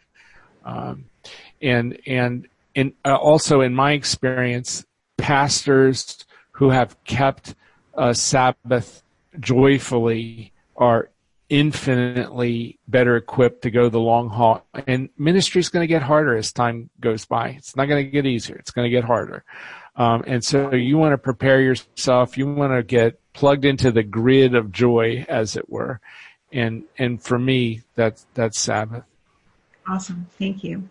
Um, 0.64 1.07
and 1.61 1.99
and 2.07 2.49
uh, 3.05 3.16
also 3.16 3.61
in 3.61 3.75
my 3.75 3.92
experience, 3.92 4.85
pastors 5.16 6.25
who 6.53 6.71
have 6.71 7.03
kept 7.05 7.55
a 7.95 8.14
Sabbath 8.14 9.03
joyfully 9.40 10.53
are 10.77 11.11
infinitely 11.49 12.79
better 12.89 13.17
equipped 13.17 13.63
to 13.63 13.71
go 13.71 13.89
the 13.89 14.01
long 14.01 14.29
haul. 14.29 14.65
And 14.87 15.09
ministry 15.17 15.61
is 15.61 15.69
going 15.69 15.83
to 15.83 15.87
get 15.87 16.03
harder 16.03 16.37
as 16.37 16.53
time 16.53 16.91
goes 17.01 17.25
by. 17.25 17.51
It's 17.51 17.77
not 17.77 17.87
going 17.87 18.05
to 18.05 18.11
get 18.11 18.27
easier. 18.27 18.57
It's 18.57 18.71
going 18.71 18.87
to 18.87 18.91
get 18.91 19.05
harder. 19.05 19.45
Um, 19.97 20.25
and 20.27 20.45
so 20.45 20.75
you 20.75 20.99
want 20.99 21.13
to 21.13 21.19
prepare 21.19 21.61
yourself. 21.61 22.37
You 22.37 22.53
want 22.53 22.73
to 22.73 22.83
get 22.83 23.19
plugged 23.33 23.65
into 23.65 23.91
the 23.91 24.03
grid 24.03 24.55
of 24.55 24.73
joy, 24.73 25.25
as 25.29 25.57
it 25.57 25.71
were. 25.71 26.01
And 26.53 26.85
and 26.99 27.23
for 27.23 27.39
me, 27.39 27.83
that's 27.95 28.27
that's 28.35 28.59
Sabbath. 28.59 29.05
Awesome. 29.89 30.27
Thank 30.39 30.63
you, 30.65 30.89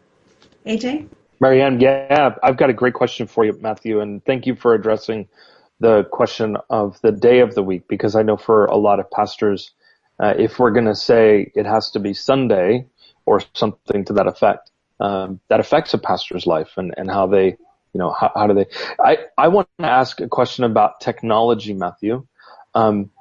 AJ. 0.66 1.08
Mary 1.40 1.62
Ann, 1.62 1.80
yeah, 1.80 2.36
I've 2.42 2.58
got 2.58 2.70
a 2.70 2.74
great 2.74 2.94
question 2.94 3.28
for 3.28 3.46
you, 3.46 3.58
Matthew, 3.62 4.00
and 4.00 4.24
thank 4.24 4.46
you 4.46 4.56
for 4.56 4.74
addressing 4.74 5.28
the 5.80 6.06
question 6.06 6.58
of 6.70 7.00
the 7.02 7.12
day 7.12 7.40
of 7.40 7.56
the 7.56 7.64
week 7.64 7.88
because 7.90 8.16
I 8.16 8.24
know 8.24 8.38
for 8.38 8.66
a 8.66 8.78
lot 8.78 9.00
of 9.00 9.12
pastors, 9.12 9.72
uh, 10.20 10.34
if 10.38 10.60
we're 10.60 10.72
going 10.72 10.86
to 10.86 10.96
say 10.96 11.52
it 11.56 11.66
has 11.66 11.92
to 11.92 12.00
be 12.00 12.14
Sunday 12.14 12.88
or 13.26 13.42
something 13.54 14.06
to 14.06 14.14
that 14.14 14.28
effect, 14.28 14.72
um, 15.00 15.40
that 15.50 15.60
affects 15.60 15.94
a 15.94 15.98
pastor's 15.98 16.46
life 16.46 16.72
and, 16.78 16.94
and 16.98 17.10
how 17.10 17.28
they, 17.28 17.48
you 17.48 18.00
know, 18.00 18.12
how, 18.12 18.32
how 18.34 18.48
do 18.48 18.54
they? 18.54 18.66
I, 19.00 19.18
I 19.38 19.50
want 19.50 19.68
to 19.80 19.86
ask 19.86 20.22
a 20.22 20.28
question 20.28 20.64
about 20.64 21.02
technology, 21.02 21.74
Matthew. 21.74 22.26
Um, 22.74 23.12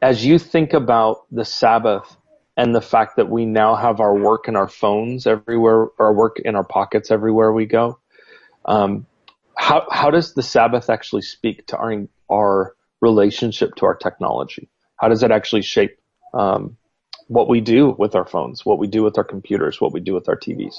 as 0.00 0.24
you 0.24 0.38
think 0.38 0.74
about 0.74 1.24
the 1.30 1.44
Sabbath 1.44 2.16
and 2.56 2.74
the 2.74 2.80
fact 2.80 3.16
that 3.16 3.28
we 3.28 3.46
now 3.46 3.74
have 3.74 4.00
our 4.00 4.14
work 4.14 4.48
in 4.48 4.54
our 4.54 4.68
phones 4.68 5.26
everywhere, 5.26 5.88
our 5.98 6.12
work 6.12 6.38
in 6.38 6.54
our 6.54 6.64
pockets 6.64 7.10
everywhere 7.10 7.52
we 7.52 7.66
go, 7.66 7.98
um, 8.64 9.06
how 9.56 9.86
how 9.90 10.10
does 10.10 10.34
the 10.34 10.42
Sabbath 10.42 10.90
actually 10.90 11.22
speak 11.22 11.66
to 11.68 11.76
our 11.76 12.06
our 12.30 12.76
relationship 13.00 13.74
to 13.76 13.86
our 13.86 13.94
technology? 13.94 14.68
How 14.96 15.08
does 15.08 15.22
it 15.22 15.30
actually 15.30 15.62
shape 15.62 15.98
um, 16.34 16.76
what 17.28 17.48
we 17.48 17.60
do 17.60 17.94
with 17.98 18.14
our 18.14 18.26
phones, 18.26 18.66
what 18.66 18.78
we 18.78 18.86
do 18.86 19.02
with 19.02 19.16
our 19.16 19.24
computers, 19.24 19.80
what 19.80 19.92
we 19.92 20.00
do 20.00 20.14
with 20.14 20.28
our 20.28 20.36
TVs. 20.36 20.74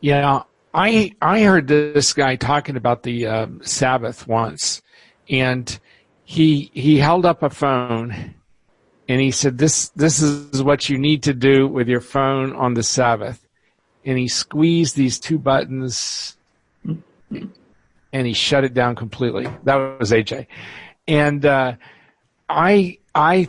Yeah, 0.00 0.42
I 0.72 1.12
I 1.20 1.42
heard 1.42 1.66
this 1.66 2.12
guy 2.12 2.36
talking 2.36 2.76
about 2.76 3.02
the 3.02 3.26
um, 3.26 3.60
Sabbath 3.64 4.28
once, 4.28 4.82
and 5.28 5.78
he 6.24 6.70
he 6.72 6.98
held 6.98 7.26
up 7.26 7.42
a 7.42 7.50
phone, 7.50 8.34
and 9.08 9.20
he 9.20 9.30
said 9.30 9.58
this 9.58 9.88
this 9.90 10.22
is 10.22 10.62
what 10.62 10.88
you 10.88 10.98
need 10.98 11.24
to 11.24 11.34
do 11.34 11.66
with 11.66 11.88
your 11.88 12.00
phone 12.00 12.54
on 12.54 12.74
the 12.74 12.82
Sabbath, 12.82 13.46
and 14.04 14.16
he 14.16 14.28
squeezed 14.28 14.96
these 14.96 15.18
two 15.18 15.38
buttons, 15.38 16.36
and 16.84 18.26
he 18.26 18.32
shut 18.32 18.64
it 18.64 18.72
down 18.72 18.94
completely. 18.94 19.48
That 19.64 19.98
was 19.98 20.12
AJ, 20.12 20.46
and 21.08 21.44
uh, 21.44 21.74
I 22.48 22.98
I 23.14 23.48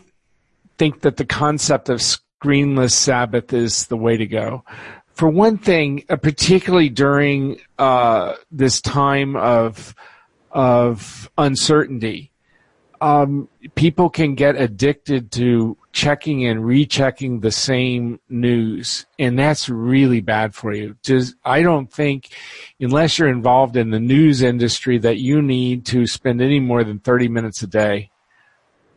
think 0.82 1.02
that 1.02 1.17
the 1.17 1.26
concept 1.26 1.89
of 1.89 2.00
screenless 2.00 2.94
Sabbath 2.94 3.54
is 3.54 3.86
the 3.86 3.96
way 3.96 4.17
to 4.17 4.26
go. 4.26 4.63
For 5.13 5.30
one 5.30 5.60
thing, 5.60 6.04
uh, 6.10 6.15
particularly 6.15 6.89
during 6.89 7.62
uh, 7.78 8.34
this 8.50 8.82
time 8.82 9.36
of 9.36 9.94
of 10.50 11.30
uncertainty, 11.38 12.32
um, 13.00 13.48
people 13.76 14.10
can 14.10 14.34
get 14.34 14.56
addicted 14.56 15.32
to 15.34 15.78
checking 15.91 16.48
and 16.48 16.65
rechecking 16.65 17.41
the 17.41 17.52
same 17.52 18.20
news, 18.28 19.06
and 19.20 19.38
that's 19.38 19.70
really 19.70 20.20
bad 20.20 20.56
for 20.56 20.74
you. 20.74 20.96
Just, 21.04 21.36
I 21.46 21.62
don't 21.62 21.94
think, 21.94 22.30
unless 22.80 23.20
you're 23.20 23.30
involved 23.30 23.78
in 23.78 23.91
the 23.91 24.00
news 24.00 24.41
industry, 24.41 24.98
that 24.98 25.20
you 25.20 25.44
need 25.44 25.86
to 25.94 26.08
spend 26.08 26.41
any 26.41 26.60
more 26.60 26.84
than 26.84 26.98
30 26.98 27.28
minutes 27.28 27.62
a 27.62 27.67
day 27.67 28.10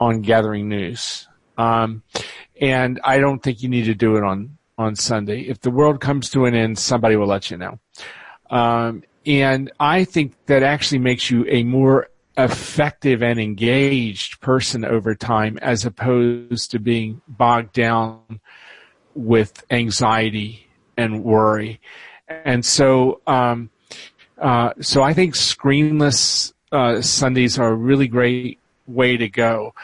on 0.01 0.23
gathering 0.23 0.70
news. 0.70 1.29
Um, 1.57 2.03
and 2.61 3.01
I 3.05 3.19
don't 3.19 3.43
think 3.43 3.62
you 3.62 3.69
need 3.69 3.85
to 3.85 3.95
do 3.95 4.17
it 4.17 4.25
on, 4.25 4.57
on 4.79 4.97
Sunday. 4.97 5.43
If 5.43 5.61
the 5.61 5.71
world 5.71 6.01
comes 6.01 6.31
to 6.31 6.47
an 6.47 6.55
end, 6.55 6.79
somebody 6.79 7.17
will 7.17 7.27
let 7.27 7.51
you 7.51 7.57
know. 7.57 7.79
Um, 8.51 9.03
and 9.27 9.73
I 9.81 10.05
think 10.05 10.35
that 10.47 10.62
actually 10.62 10.99
makes 10.99 11.31
you 11.31 11.47
a 11.49 11.62
more 11.62 12.09
effective 12.37 13.23
and 13.23 13.38
engaged 13.38 14.40
person 14.40 14.85
over 14.85 15.14
time 15.14 15.59
as 15.62 15.85
opposed 15.85 16.73
to 16.73 16.79
being 16.79 17.21
bogged 17.29 17.73
down 17.73 18.40
with 19.14 19.64
anxiety 19.71 20.67
and 20.97 21.23
worry. 21.25 21.81
And 22.29 22.64
so, 22.64 23.21
um, 23.27 23.71
uh, 24.38 24.71
so 24.81 25.03
I 25.03 25.14
think 25.14 25.35
screenless 25.35 26.53
uh, 26.73 27.01
Sundays 27.01 27.59
are 27.59 27.69
a 27.69 27.75
really 27.75 28.09
great 28.09 28.59
way 28.87 29.17
to 29.17 29.29
go. 29.29 29.75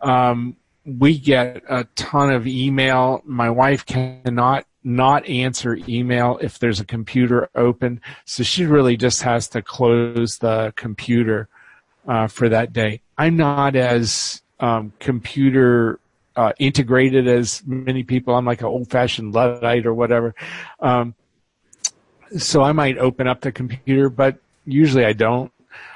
Um, 0.00 0.56
we 0.84 1.18
get 1.18 1.62
a 1.68 1.84
ton 1.94 2.32
of 2.32 2.46
email. 2.46 3.22
My 3.24 3.50
wife 3.50 3.86
cannot 3.86 4.66
not 4.84 5.24
answer 5.28 5.78
email 5.88 6.38
if 6.42 6.58
there's 6.58 6.80
a 6.80 6.84
computer 6.84 7.48
open, 7.54 8.00
so 8.24 8.42
she 8.42 8.66
really 8.66 8.96
just 8.96 9.22
has 9.22 9.48
to 9.48 9.62
close 9.62 10.38
the 10.38 10.72
computer 10.76 11.48
uh, 12.08 12.26
for 12.26 12.48
that 12.48 12.72
day. 12.72 13.00
I'm 13.16 13.36
not 13.36 13.76
as 13.76 14.42
um, 14.58 14.92
computer 14.98 16.00
uh, 16.34 16.52
integrated 16.58 17.28
as 17.28 17.62
many 17.64 18.02
people. 18.02 18.34
I'm 18.34 18.44
like 18.44 18.60
an 18.60 18.66
old-fashioned 18.66 19.34
luddite 19.34 19.86
or 19.86 19.94
whatever. 19.94 20.34
Um, 20.80 21.14
so 22.36 22.62
I 22.62 22.72
might 22.72 22.98
open 22.98 23.28
up 23.28 23.42
the 23.42 23.52
computer, 23.52 24.08
but 24.08 24.38
usually 24.64 25.04
I 25.04 25.12
don't. 25.12 25.52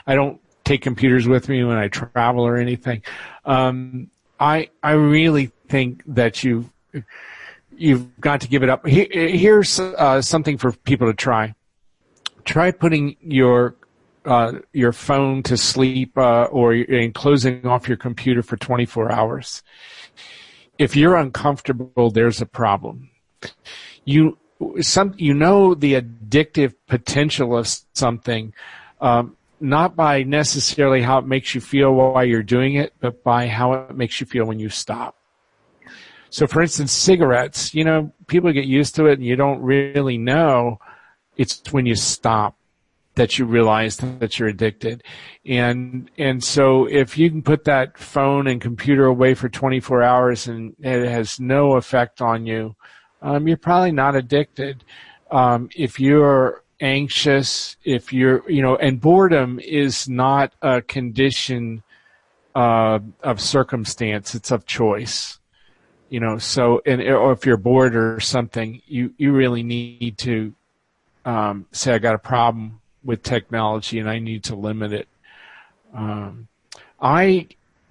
I 0.06 0.14
don't 0.14 0.40
take 0.64 0.82
computers 0.82 1.26
with 1.26 1.48
me 1.48 1.64
when 1.64 1.76
I 1.76 1.88
travel 1.88 2.46
or 2.46 2.56
anything. 2.56 3.02
Um, 3.44 4.10
I 4.38 4.70
I 4.82 4.92
really 4.92 5.52
think 5.68 6.02
that 6.06 6.44
you 6.44 6.70
you've 7.76 8.20
got 8.20 8.40
to 8.42 8.48
give 8.48 8.62
it 8.62 8.68
up. 8.68 8.86
here's 8.86 9.78
uh, 9.78 10.22
something 10.22 10.58
for 10.58 10.72
people 10.72 11.06
to 11.06 11.14
try. 11.14 11.54
Try 12.44 12.70
putting 12.70 13.16
your 13.20 13.76
uh, 14.24 14.58
your 14.72 14.92
phone 14.92 15.42
to 15.44 15.56
sleep 15.56 16.16
uh, 16.18 16.44
or 16.44 16.72
and 16.72 17.14
closing 17.14 17.66
off 17.66 17.88
your 17.88 17.96
computer 17.96 18.42
for 18.42 18.56
24 18.56 19.12
hours. 19.12 19.62
If 20.78 20.96
you're 20.96 21.16
uncomfortable, 21.16 22.10
there's 22.10 22.40
a 22.40 22.46
problem. 22.46 23.10
You 24.04 24.38
some 24.80 25.14
you 25.16 25.34
know 25.34 25.74
the 25.74 25.94
addictive 25.94 26.74
potential 26.86 27.56
of 27.56 27.68
something. 27.94 28.52
Um, 29.00 29.36
not 29.60 29.96
by 29.96 30.22
necessarily 30.22 31.02
how 31.02 31.18
it 31.18 31.26
makes 31.26 31.54
you 31.54 31.60
feel 31.60 31.92
while 31.92 32.24
you're 32.24 32.42
doing 32.42 32.74
it, 32.74 32.92
but 33.00 33.22
by 33.24 33.46
how 33.46 33.72
it 33.72 33.96
makes 33.96 34.20
you 34.20 34.26
feel 34.26 34.44
when 34.44 34.58
you 34.58 34.68
stop. 34.68 35.16
So 36.30 36.46
for 36.46 36.60
instance, 36.60 36.92
cigarettes, 36.92 37.74
you 37.74 37.84
know, 37.84 38.12
people 38.26 38.52
get 38.52 38.66
used 38.66 38.94
to 38.96 39.06
it 39.06 39.14
and 39.14 39.24
you 39.24 39.36
don't 39.36 39.60
really 39.60 40.18
know 40.18 40.78
it's 41.36 41.62
when 41.72 41.86
you 41.86 41.94
stop 41.94 42.56
that 43.14 43.38
you 43.38 43.46
realize 43.46 43.96
that 43.96 44.38
you're 44.38 44.48
addicted. 44.48 45.02
And, 45.46 46.10
and 46.18 46.44
so 46.44 46.86
if 46.86 47.16
you 47.16 47.30
can 47.30 47.42
put 47.42 47.64
that 47.64 47.96
phone 47.96 48.46
and 48.46 48.60
computer 48.60 49.06
away 49.06 49.34
for 49.34 49.48
24 49.48 50.02
hours 50.02 50.46
and 50.46 50.76
it 50.80 51.08
has 51.08 51.40
no 51.40 51.76
effect 51.76 52.20
on 52.20 52.46
you, 52.46 52.76
um, 53.22 53.48
you're 53.48 53.56
probably 53.56 53.92
not 53.92 54.16
addicted. 54.16 54.84
Um, 55.30 55.70
if 55.74 55.98
you're 55.98 56.62
anxious, 56.80 57.76
if 57.84 58.12
you're, 58.12 58.48
you 58.50 58.62
know, 58.62 58.76
and 58.76 59.00
boredom 59.00 59.60
is 59.60 60.08
not 60.08 60.52
a 60.62 60.82
condition 60.82 61.82
uh, 62.54 62.98
of 63.22 63.40
circumstance, 63.40 64.34
it's 64.34 64.50
of 64.50 64.66
choice. 64.66 65.38
You 66.08 66.20
know, 66.20 66.38
so 66.38 66.82
and 66.86 67.02
or 67.02 67.32
if 67.32 67.44
you're 67.44 67.56
bored 67.56 67.96
or 67.96 68.20
something, 68.20 68.80
you 68.86 69.12
you 69.18 69.32
really 69.32 69.64
need 69.64 70.18
to 70.18 70.54
um, 71.24 71.66
say 71.72 71.94
I 71.94 71.98
got 71.98 72.14
a 72.14 72.18
problem 72.18 72.80
with 73.04 73.24
technology 73.24 73.98
and 73.98 74.08
I 74.08 74.20
need 74.20 74.44
to 74.44 74.54
limit 74.54 74.92
it. 74.92 75.08
Um, 75.92 76.46
I 77.00 77.48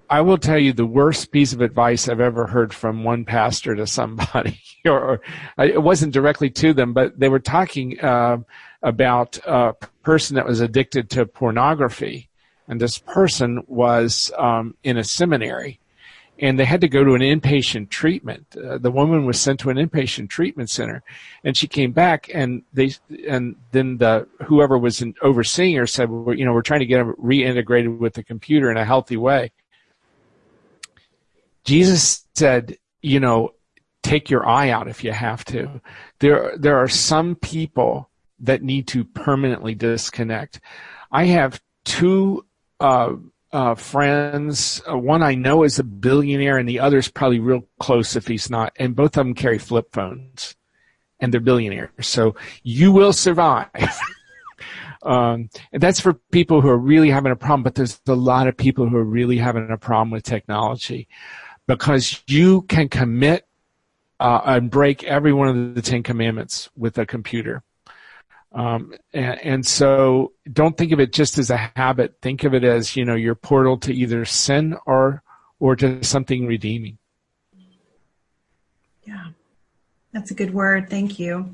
I 0.09 0.21
will 0.21 0.37
tell 0.37 0.59
you 0.59 0.71
the 0.71 0.85
worst 0.85 1.31
piece 1.31 1.53
of 1.53 1.61
advice 1.61 2.07
I've 2.07 2.19
ever 2.19 2.47
heard 2.47 2.73
from 2.73 3.03
one 3.03 3.25
pastor 3.25 3.75
to 3.75 3.87
somebody, 3.87 4.61
or, 4.85 5.21
or 5.57 5.65
it 5.65 5.81
wasn't 5.81 6.13
directly 6.13 6.49
to 6.51 6.73
them, 6.73 6.93
but 6.93 7.19
they 7.19 7.29
were 7.29 7.39
talking 7.39 7.99
uh, 7.99 8.37
about 8.85 9.39
a 9.45 9.73
person 10.03 10.35
that 10.35 10.45
was 10.45 10.61
addicted 10.61 11.09
to 11.09 11.25
pornography, 11.25 12.29
and 12.67 12.79
this 12.79 12.99
person 12.99 13.63
was 13.67 14.31
um, 14.37 14.75
in 14.83 14.95
a 14.97 15.03
seminary, 15.03 15.79
and 16.37 16.59
they 16.59 16.65
had 16.65 16.81
to 16.81 16.87
go 16.87 17.03
to 17.03 17.15
an 17.15 17.21
inpatient 17.21 17.89
treatment. 17.89 18.45
Uh, 18.55 18.77
the 18.77 18.91
woman 18.91 19.25
was 19.25 19.39
sent 19.39 19.59
to 19.59 19.71
an 19.71 19.77
inpatient 19.77 20.29
treatment 20.29 20.69
center, 20.69 21.01
and 21.43 21.57
she 21.57 21.67
came 21.67 21.91
back, 21.91 22.29
and 22.31 22.61
they 22.73 22.91
and 23.27 23.55
then 23.71 23.97
the 23.97 24.27
whoever 24.45 24.77
was 24.77 25.01
in, 25.01 25.15
overseeing 25.23 25.75
her 25.75 25.87
said, 25.87 26.09
well, 26.11 26.35
you 26.35 26.45
know, 26.45 26.53
we're 26.53 26.61
trying 26.61 26.81
to 26.81 26.85
get 26.85 27.03
her 27.03 27.13
reintegrated 27.15 27.97
with 27.97 28.13
the 28.13 28.23
computer 28.23 28.69
in 28.69 28.77
a 28.77 28.85
healthy 28.85 29.17
way. 29.17 29.51
Jesus 31.63 32.27
said, 32.35 32.77
you 33.01 33.19
know, 33.19 33.55
take 34.03 34.29
your 34.29 34.47
eye 34.47 34.69
out 34.69 34.87
if 34.87 35.03
you 35.03 35.11
have 35.11 35.43
to. 35.45 35.81
There, 36.19 36.55
there 36.55 36.77
are 36.77 36.87
some 36.87 37.33
people 37.35 38.09
that 38.45 38.63
need 38.63 38.87
to 38.87 39.03
permanently 39.03 39.75
disconnect. 39.75 40.59
I 41.11 41.25
have 41.25 41.61
two 41.83 42.45
uh, 42.79 43.13
uh, 43.51 43.75
friends. 43.75 44.81
Uh, 44.89 44.97
one 44.97 45.23
I 45.23 45.35
know 45.35 45.63
is 45.63 45.79
a 45.79 45.83
billionaire, 45.83 46.57
and 46.57 46.67
the 46.67 46.79
other 46.79 46.97
is 46.97 47.07
probably 47.07 47.39
real 47.39 47.65
close 47.79 48.15
if 48.15 48.27
he's 48.27 48.49
not. 48.49 48.73
And 48.77 48.95
both 48.95 49.17
of 49.17 49.25
them 49.25 49.33
carry 49.33 49.57
flip 49.57 49.87
phones, 49.91 50.55
and 51.19 51.33
they're 51.33 51.41
billionaires. 51.41 51.89
So 52.01 52.35
you 52.63 52.91
will 52.91 53.13
survive. 53.13 53.69
um, 55.03 55.49
and 55.71 55.81
that's 55.81 55.99
for 55.99 56.13
people 56.31 56.61
who 56.61 56.69
are 56.69 56.77
really 56.77 57.09
having 57.09 57.31
a 57.31 57.37
problem. 57.37 57.63
But 57.63 57.75
there's 57.75 58.01
a 58.07 58.13
lot 58.13 58.47
of 58.47 58.57
people 58.57 58.89
who 58.89 58.97
are 58.97 59.05
really 59.05 59.37
having 59.37 59.71
a 59.71 59.77
problem 59.77 60.11
with 60.11 60.23
technology 60.23 61.07
because 61.67 62.21
you 62.27 62.63
can 62.63 62.89
commit 62.89 63.47
uh, 64.19 64.41
and 64.45 64.69
break 64.69 65.03
every 65.03 65.33
one 65.33 65.47
of 65.47 65.75
the 65.75 65.81
Ten 65.81 66.03
Commandments 66.03 66.69
with 66.75 66.97
a 66.97 67.05
computer. 67.05 67.63
Um, 68.55 68.93
and, 69.13 69.39
and, 69.41 69.65
so 69.65 70.31
don't 70.51 70.77
think 70.77 70.93
of 70.93 71.01
it 71.01 71.11
just 71.11 71.37
as 71.37 71.49
a 71.49 71.57
habit. 71.57 72.15
Think 72.21 72.45
of 72.45 72.53
it 72.53 72.63
as, 72.63 72.95
you 72.95 73.03
know, 73.03 73.15
your 73.15 73.35
portal 73.35 73.77
to 73.79 73.93
either 73.93 74.23
sin 74.23 74.77
or, 74.85 75.21
or 75.59 75.75
to 75.75 76.01
something 76.05 76.47
redeeming. 76.47 76.97
Yeah. 79.03 79.25
That's 80.13 80.31
a 80.31 80.33
good 80.33 80.53
word. 80.53 80.89
Thank 80.89 81.19
you. 81.19 81.53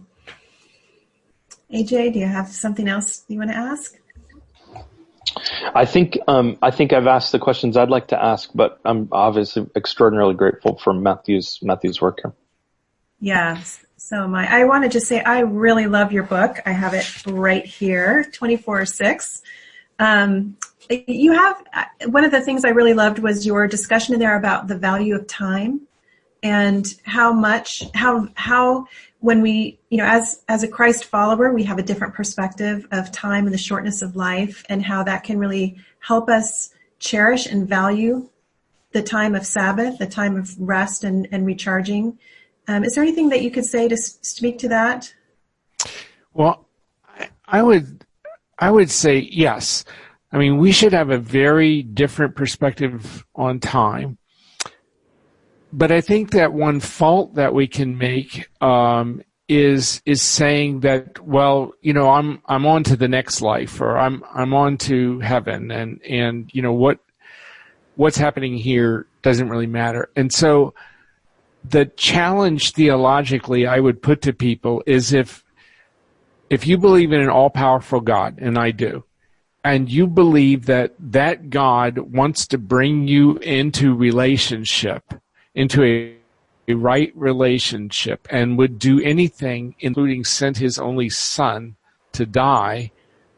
AJ, 1.74 2.14
do 2.14 2.20
you 2.20 2.28
have 2.28 2.50
something 2.50 2.88
else 2.88 3.24
you 3.28 3.40
want 3.40 3.50
to 3.50 3.58
ask? 3.58 3.98
I 5.74 5.86
think 5.86 6.18
um, 6.28 6.58
I 6.62 6.72
think 6.72 6.94
I've 6.94 7.08
asked 7.08 7.32
the 7.32 7.40
questions 7.40 7.78
I'd 7.78 7.90
like 7.90 8.10
to 8.10 8.22
ask, 8.22 8.50
but 8.54 8.80
I'm 8.84 9.08
obviously 9.12 9.68
extraordinarily 9.76 10.34
grateful 10.34 10.78
for 10.78 10.94
Matthew's 10.94 11.60
Matthew's 11.62 12.02
work 12.02 12.20
here. 12.24 12.34
Yes, 13.20 13.84
so 14.04 14.28
my 14.28 14.48
I 14.52 14.66
want 14.66 14.84
to 14.84 14.90
just 14.90 15.08
say 15.08 15.22
I 15.22 15.42
really 15.42 15.86
love 15.86 16.12
your 16.12 16.24
book. 16.24 16.60
I 16.66 16.72
have 16.72 16.94
it 16.94 17.26
right 17.26 17.66
here, 17.66 18.26
twenty 18.32 18.58
four 18.58 18.86
six. 18.86 19.44
Um, 20.00 20.58
you 20.90 21.34
have 21.34 21.64
one 22.08 22.26
of 22.26 22.32
the 22.32 22.42
things 22.42 22.66
I 22.66 22.70
really 22.70 22.94
loved 22.94 23.20
was 23.20 23.46
your 23.46 23.68
discussion 23.68 24.16
in 24.16 24.20
there 24.20 24.36
about 24.36 24.68
the 24.68 24.78
value 24.78 25.16
of 25.16 25.28
time 25.28 25.82
and 26.42 26.92
how 27.04 27.32
much 27.32 27.84
how 27.94 28.28
how 28.34 28.88
when 29.20 29.44
we, 29.44 29.80
you 29.92 30.00
know, 30.00 30.06
as, 30.06 30.44
as 30.50 30.64
a 30.64 30.68
Christ 30.68 31.06
follower, 31.06 31.54
we 31.54 31.64
have 31.64 31.78
a 31.78 31.84
different 31.84 32.16
perspective 32.16 32.88
of 32.92 33.12
time 33.12 33.46
and 33.46 33.54
the 33.54 33.58
shortness 33.60 34.02
of 34.02 34.16
life 34.16 34.66
and 34.68 34.84
how 34.84 35.04
that 35.04 35.24
can 35.24 35.38
really 35.38 35.78
help 36.00 36.28
us 36.28 36.72
cherish 36.98 37.46
and 37.46 37.70
value 37.70 38.28
the 38.94 39.04
time 39.04 39.36
of 39.36 39.46
Sabbath, 39.46 40.00
the 40.00 40.08
time 40.08 40.38
of 40.38 40.60
rest 40.60 41.04
and, 41.04 41.28
and 41.32 41.46
recharging. 41.46 42.18
Um, 42.68 42.84
is 42.84 42.94
there 42.94 43.04
anything 43.04 43.30
that 43.30 43.42
you 43.42 43.52
could 43.52 43.66
say 43.66 43.88
to 43.88 43.98
speak 43.98 44.60
to 44.60 44.70
that? 44.70 45.14
Well, 46.34 46.68
I 47.46 47.62
would, 47.62 48.06
I 48.60 48.72
would 48.72 48.90
say 48.90 49.20
yes. 49.20 49.84
I 50.32 50.38
mean, 50.38 50.58
we 50.58 50.72
should 50.72 50.94
have 50.94 51.10
a 51.10 51.18
very 51.18 51.84
different 51.84 52.36
perspective 52.36 53.26
on 53.36 53.60
time 53.60 54.18
but 55.74 55.92
I 55.92 56.02
think 56.02 56.32
that 56.32 56.54
one 56.54 56.80
fault 56.80 57.36
that 57.36 57.54
we 57.54 57.68
can 57.68 57.98
make 57.98 58.50
um, 58.62 59.22
is 59.48 60.02
is 60.06 60.22
saying 60.22 60.82
that 60.82 61.20
well 61.26 61.74
you 61.82 61.94
know 61.94 62.10
I'm 62.10 62.42
I'm 62.46 62.66
on 62.66 62.84
to 62.84 62.96
the 62.96 63.08
next 63.08 63.42
life 63.42 63.82
or 63.82 63.98
I'm 63.98 64.24
I'm 64.34 64.54
on 64.54 64.78
to 64.80 65.20
heaven 65.20 65.72
and 65.72 66.02
and 66.04 66.50
you 66.54 66.62
know 66.62 66.74
what 66.74 67.00
what's 67.96 68.18
happening 68.18 68.56
here 68.58 69.08
doesn't 69.22 69.50
really 69.50 69.68
matter 69.68 70.10
and 70.16 70.32
so 70.32 70.74
the 71.64 71.86
challenge 71.86 72.74
theologically 72.74 73.68
I 73.68 73.80
would 73.80 74.02
put 74.02 74.22
to 74.24 74.34
people 74.34 74.84
is 74.86 75.14
if 75.14 75.44
if 76.50 76.68
you 76.68 76.78
believe 76.78 77.12
in 77.14 77.22
an 77.22 77.30
all 77.30 77.50
powerful 77.50 78.02
God 78.02 78.38
and 78.40 78.58
I 78.58 78.72
do 78.72 79.06
and 79.64 79.90
you 79.90 80.08
believe 80.08 80.66
that 80.66 80.94
that 81.00 81.50
God 81.50 81.98
wants 81.98 82.48
to 82.48 82.58
bring 82.58 83.08
you 83.08 83.38
into 83.38 83.94
relationship 83.94 85.14
into 85.54 85.84
a, 85.84 86.16
a 86.68 86.76
right 86.76 87.12
relationship 87.16 88.28
and 88.30 88.58
would 88.58 88.80
do 88.80 89.02
anything, 89.02 89.76
including 89.80 90.24
send 90.24 90.58
his 90.58 90.80
only 90.80 91.10
son 91.10 91.76
to 92.14 92.26
die 92.26 92.92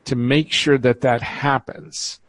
to 0.05 0.15
make 0.15 0.51
sure 0.51 0.77
that 0.77 1.01
that 1.01 1.21
happens. 1.21 2.19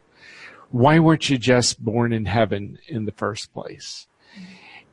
Why 0.69 0.99
weren't 0.99 1.29
you 1.29 1.37
just 1.37 1.83
born 1.83 2.11
in 2.13 2.25
heaven 2.25 2.79
in 2.87 3.05
the 3.05 3.11
first 3.11 3.53
place? 3.53 4.07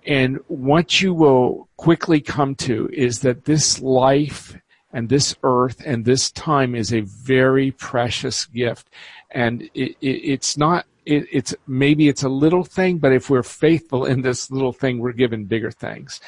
And 0.07 0.39
what 0.49 1.01
you 1.01 1.15
will 1.15 1.69
quickly 1.77 2.21
come 2.21 2.55
to 2.57 2.89
is 2.93 3.21
that 3.21 3.45
this 3.45 3.81
life 3.81 4.57
and 4.93 5.09
this 5.09 5.35
earth 5.43 5.83
and 5.85 6.05
this 6.05 6.31
time 6.33 6.75
is 6.75 6.93
a 6.93 7.01
very 7.01 7.71
precious 7.71 8.47
gift. 8.47 8.91
And 9.31 9.63
it, 9.75 9.97
it, 10.01 10.07
it's 10.07 10.57
not 10.57 10.87
it, 11.05 11.27
it's 11.33 11.55
maybe 11.67 12.09
it's 12.09 12.23
a 12.23 12.29
little 12.29 12.65
thing, 12.65 12.99
but 12.99 13.13
if 13.13 13.31
we're 13.31 13.43
faithful 13.43 14.05
in 14.05 14.23
this 14.23 14.51
little 14.51 14.73
thing, 14.73 14.99
we're 14.99 15.13
given 15.13 15.45
bigger 15.45 15.71
things. 15.71 16.21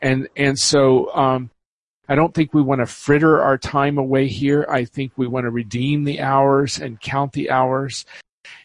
And 0.00 0.28
and 0.36 0.58
so 0.58 1.14
um, 1.14 1.50
I 2.08 2.14
don't 2.14 2.34
think 2.34 2.52
we 2.52 2.62
want 2.62 2.80
to 2.80 2.86
fritter 2.86 3.42
our 3.42 3.58
time 3.58 3.98
away 3.98 4.28
here. 4.28 4.66
I 4.70 4.84
think 4.84 5.12
we 5.16 5.26
want 5.26 5.44
to 5.44 5.50
redeem 5.50 6.04
the 6.04 6.20
hours 6.20 6.78
and 6.78 7.00
count 7.00 7.32
the 7.32 7.50
hours, 7.50 8.04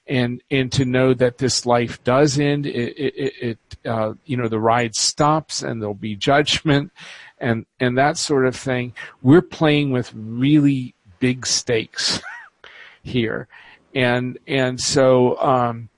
and 0.07 0.41
and 0.49 0.71
to 0.73 0.85
know 0.85 1.13
that 1.13 1.37
this 1.37 1.65
life 1.65 2.03
does 2.03 2.39
end. 2.39 2.65
It, 2.65 2.97
it, 2.97 3.33
it 3.41 3.57
uh, 3.85 4.13
you 4.25 4.37
know 4.37 4.47
the 4.47 4.59
ride 4.59 4.95
stops 4.95 5.61
and 5.61 5.81
there'll 5.81 5.93
be 5.93 6.15
judgment, 6.15 6.91
and 7.39 7.65
and 7.79 7.97
that 7.97 8.17
sort 8.17 8.45
of 8.45 8.55
thing. 8.55 8.93
We're 9.21 9.41
playing 9.41 9.91
with 9.91 10.11
really 10.15 10.95
big 11.19 11.45
stakes 11.45 12.21
here 13.03 13.47
and 13.95 14.37
and 14.47 14.79
so 14.79 15.39
um, 15.41 15.89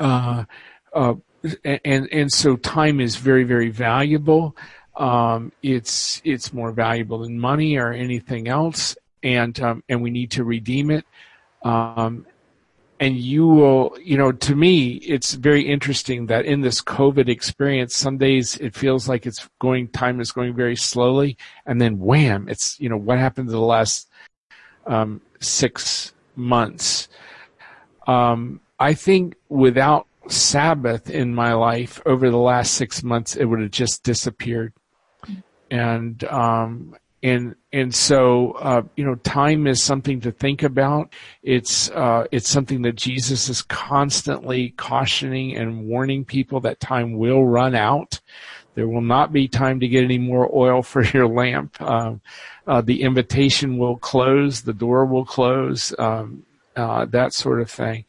uh, 0.00 0.44
uh, 0.92 1.14
and 1.64 2.08
and 2.12 2.32
so 2.32 2.56
time 2.56 3.00
is 3.00 3.16
very 3.16 3.44
very 3.44 3.70
valuable. 3.70 4.56
Um, 4.96 5.52
it's 5.62 6.20
it's 6.24 6.52
more 6.52 6.72
valuable 6.72 7.18
than 7.18 7.38
money 7.38 7.76
or 7.76 7.92
anything 7.92 8.48
else, 8.48 8.96
and 9.22 9.58
um, 9.60 9.82
and 9.88 10.02
we 10.02 10.10
need 10.10 10.32
to 10.32 10.44
redeem 10.44 10.90
it. 10.90 11.04
Um, 11.62 12.26
and 13.00 13.16
you 13.16 13.46
will, 13.46 13.96
you 14.02 14.16
know, 14.16 14.30
to 14.30 14.54
me, 14.54 14.94
it's 14.94 15.34
very 15.34 15.62
interesting 15.62 16.26
that 16.26 16.44
in 16.44 16.60
this 16.60 16.80
COVID 16.80 17.28
experience, 17.28 17.96
some 17.96 18.18
days 18.18 18.56
it 18.56 18.74
feels 18.74 19.08
like 19.08 19.26
it's 19.26 19.48
going, 19.58 19.88
time 19.88 20.20
is 20.20 20.30
going 20.30 20.54
very 20.54 20.76
slowly, 20.76 21.36
and 21.66 21.80
then 21.80 21.98
wham, 21.98 22.48
it's, 22.48 22.78
you 22.78 22.88
know, 22.88 22.96
what 22.96 23.18
happened 23.18 23.48
to 23.48 23.52
the 23.52 23.60
last 23.60 24.08
um, 24.86 25.20
six 25.40 26.12
months. 26.36 27.08
Um, 28.06 28.60
I 28.78 28.94
think 28.94 29.36
without 29.48 30.06
Sabbath 30.28 31.10
in 31.10 31.34
my 31.34 31.52
life 31.52 32.00
over 32.06 32.30
the 32.30 32.36
last 32.38 32.74
six 32.74 33.02
months, 33.02 33.34
it 33.34 33.44
would 33.44 33.60
have 33.60 33.70
just 33.70 34.02
disappeared. 34.04 34.72
And, 35.70 36.22
um, 36.24 36.96
and, 37.24 37.54
and 37.72 37.94
so, 37.94 38.52
uh, 38.52 38.82
you 38.96 39.04
know, 39.04 39.14
time 39.14 39.66
is 39.66 39.82
something 39.82 40.20
to 40.20 40.30
think 40.30 40.62
about. 40.62 41.10
It's, 41.42 41.90
uh, 41.90 42.26
it's 42.30 42.50
something 42.50 42.82
that 42.82 42.96
Jesus 42.96 43.48
is 43.48 43.62
constantly 43.62 44.74
cautioning 44.76 45.56
and 45.56 45.86
warning 45.86 46.26
people 46.26 46.60
that 46.60 46.80
time 46.80 47.16
will 47.16 47.46
run 47.46 47.74
out. 47.74 48.20
There 48.74 48.86
will 48.86 49.00
not 49.00 49.32
be 49.32 49.48
time 49.48 49.80
to 49.80 49.88
get 49.88 50.04
any 50.04 50.18
more 50.18 50.50
oil 50.54 50.82
for 50.82 51.02
your 51.14 51.26
lamp. 51.26 51.80
Um, 51.80 52.20
uh, 52.66 52.82
the 52.82 53.00
invitation 53.00 53.78
will 53.78 53.96
close. 53.96 54.60
The 54.60 54.74
door 54.74 55.06
will 55.06 55.24
close. 55.24 55.94
Um, 55.98 56.44
uh, 56.76 57.06
that 57.06 57.32
sort 57.32 57.62
of 57.62 57.70
thing. 57.70 58.04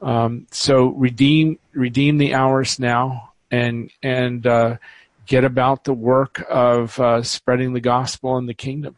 Um, 0.00 0.46
so 0.50 0.86
redeem 0.86 1.58
redeem 1.72 2.16
the 2.16 2.34
hours 2.34 2.78
now, 2.78 3.32
and 3.50 3.90
and 4.02 4.46
uh, 4.46 4.76
get 5.26 5.44
about 5.44 5.84
the 5.84 5.94
work 5.94 6.44
of 6.48 6.98
uh, 7.00 7.22
spreading 7.22 7.72
the 7.72 7.80
gospel 7.80 8.36
and 8.36 8.48
the 8.48 8.54
kingdom. 8.54 8.96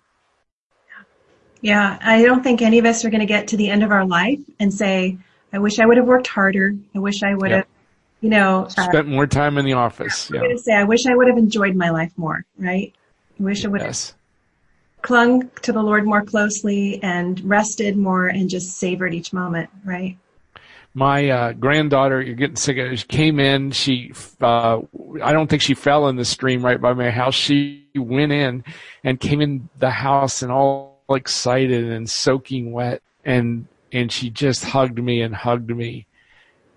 Yeah, 1.60 1.98
I 2.00 2.22
don't 2.22 2.42
think 2.42 2.62
any 2.62 2.78
of 2.78 2.84
us 2.84 3.04
are 3.04 3.10
going 3.10 3.20
to 3.20 3.26
get 3.26 3.48
to 3.48 3.56
the 3.56 3.70
end 3.70 3.82
of 3.82 3.90
our 3.90 4.06
life 4.06 4.38
and 4.60 4.72
say, 4.72 5.18
I 5.52 5.58
wish 5.58 5.78
I 5.78 5.86
would 5.86 5.96
have 5.96 6.06
worked 6.06 6.26
harder. 6.26 6.76
I 6.94 6.98
wish 6.98 7.22
I 7.22 7.34
would 7.34 7.50
yep. 7.50 7.58
have, 7.58 7.66
you 8.20 8.30
know, 8.30 8.64
uh, 8.64 8.68
spent 8.68 9.08
uh, 9.08 9.10
more 9.10 9.26
time 9.26 9.58
in 9.58 9.64
the 9.64 9.72
office. 9.72 10.30
Yeah. 10.30 10.40
I'm 10.40 10.46
going 10.46 10.56
to 10.56 10.62
say, 10.62 10.74
I 10.74 10.84
wish 10.84 11.06
I 11.06 11.14
would 11.14 11.28
have 11.28 11.38
enjoyed 11.38 11.74
my 11.74 11.90
life 11.90 12.12
more, 12.16 12.44
right? 12.58 12.92
I 13.38 13.42
wish 13.42 13.64
I 13.64 13.68
would 13.68 13.80
yes. 13.80 14.10
have 14.10 14.16
clung 15.02 15.48
to 15.62 15.72
the 15.72 15.82
Lord 15.82 16.04
more 16.04 16.24
closely 16.24 17.00
and 17.02 17.40
rested 17.44 17.96
more 17.96 18.26
and 18.26 18.50
just 18.50 18.76
savored 18.76 19.14
each 19.14 19.32
moment, 19.32 19.70
right? 19.84 20.18
My 20.96 21.28
uh, 21.28 21.52
granddaughter, 21.52 22.22
you're 22.22 22.34
getting 22.34 22.56
sick 22.56 22.78
of 22.78 22.98
she 22.98 23.06
came 23.06 23.38
in, 23.38 23.70
she, 23.70 24.14
uh, 24.40 24.80
I 25.22 25.34
don't 25.34 25.46
think 25.46 25.60
she 25.60 25.74
fell 25.74 26.08
in 26.08 26.16
the 26.16 26.24
stream 26.24 26.64
right 26.64 26.80
by 26.80 26.94
my 26.94 27.10
house. 27.10 27.34
She 27.34 27.86
went 27.94 28.32
in 28.32 28.64
and 29.04 29.20
came 29.20 29.42
in 29.42 29.68
the 29.78 29.90
house 29.90 30.40
and 30.40 30.50
all 30.50 31.02
excited 31.10 31.84
and 31.84 32.08
soaking 32.08 32.72
wet 32.72 33.02
and, 33.26 33.66
and 33.92 34.10
she 34.10 34.30
just 34.30 34.64
hugged 34.64 34.98
me 34.98 35.20
and 35.20 35.34
hugged 35.34 35.68
me. 35.68 36.06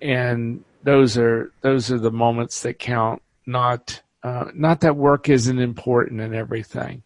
And 0.01 0.65
those 0.83 1.17
are, 1.17 1.53
those 1.61 1.89
are 1.89 1.97
the 1.97 2.11
moments 2.11 2.63
that 2.63 2.77
count, 2.77 3.21
not, 3.45 4.01
uh, 4.21 4.51
not 4.53 4.81
that 4.81 4.97
work 4.97 5.29
isn't 5.29 5.59
important 5.59 6.19
and 6.19 6.35
everything. 6.35 7.03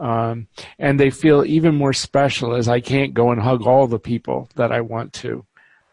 Um, 0.00 0.46
and 0.78 0.98
they 0.98 1.10
feel 1.10 1.44
even 1.44 1.74
more 1.74 1.92
special 1.92 2.54
as 2.54 2.68
I 2.68 2.80
can't 2.80 3.12
go 3.12 3.32
and 3.32 3.40
hug 3.42 3.66
all 3.66 3.86
the 3.86 3.98
people 3.98 4.48
that 4.54 4.72
I 4.72 4.80
want 4.80 5.12
to 5.14 5.44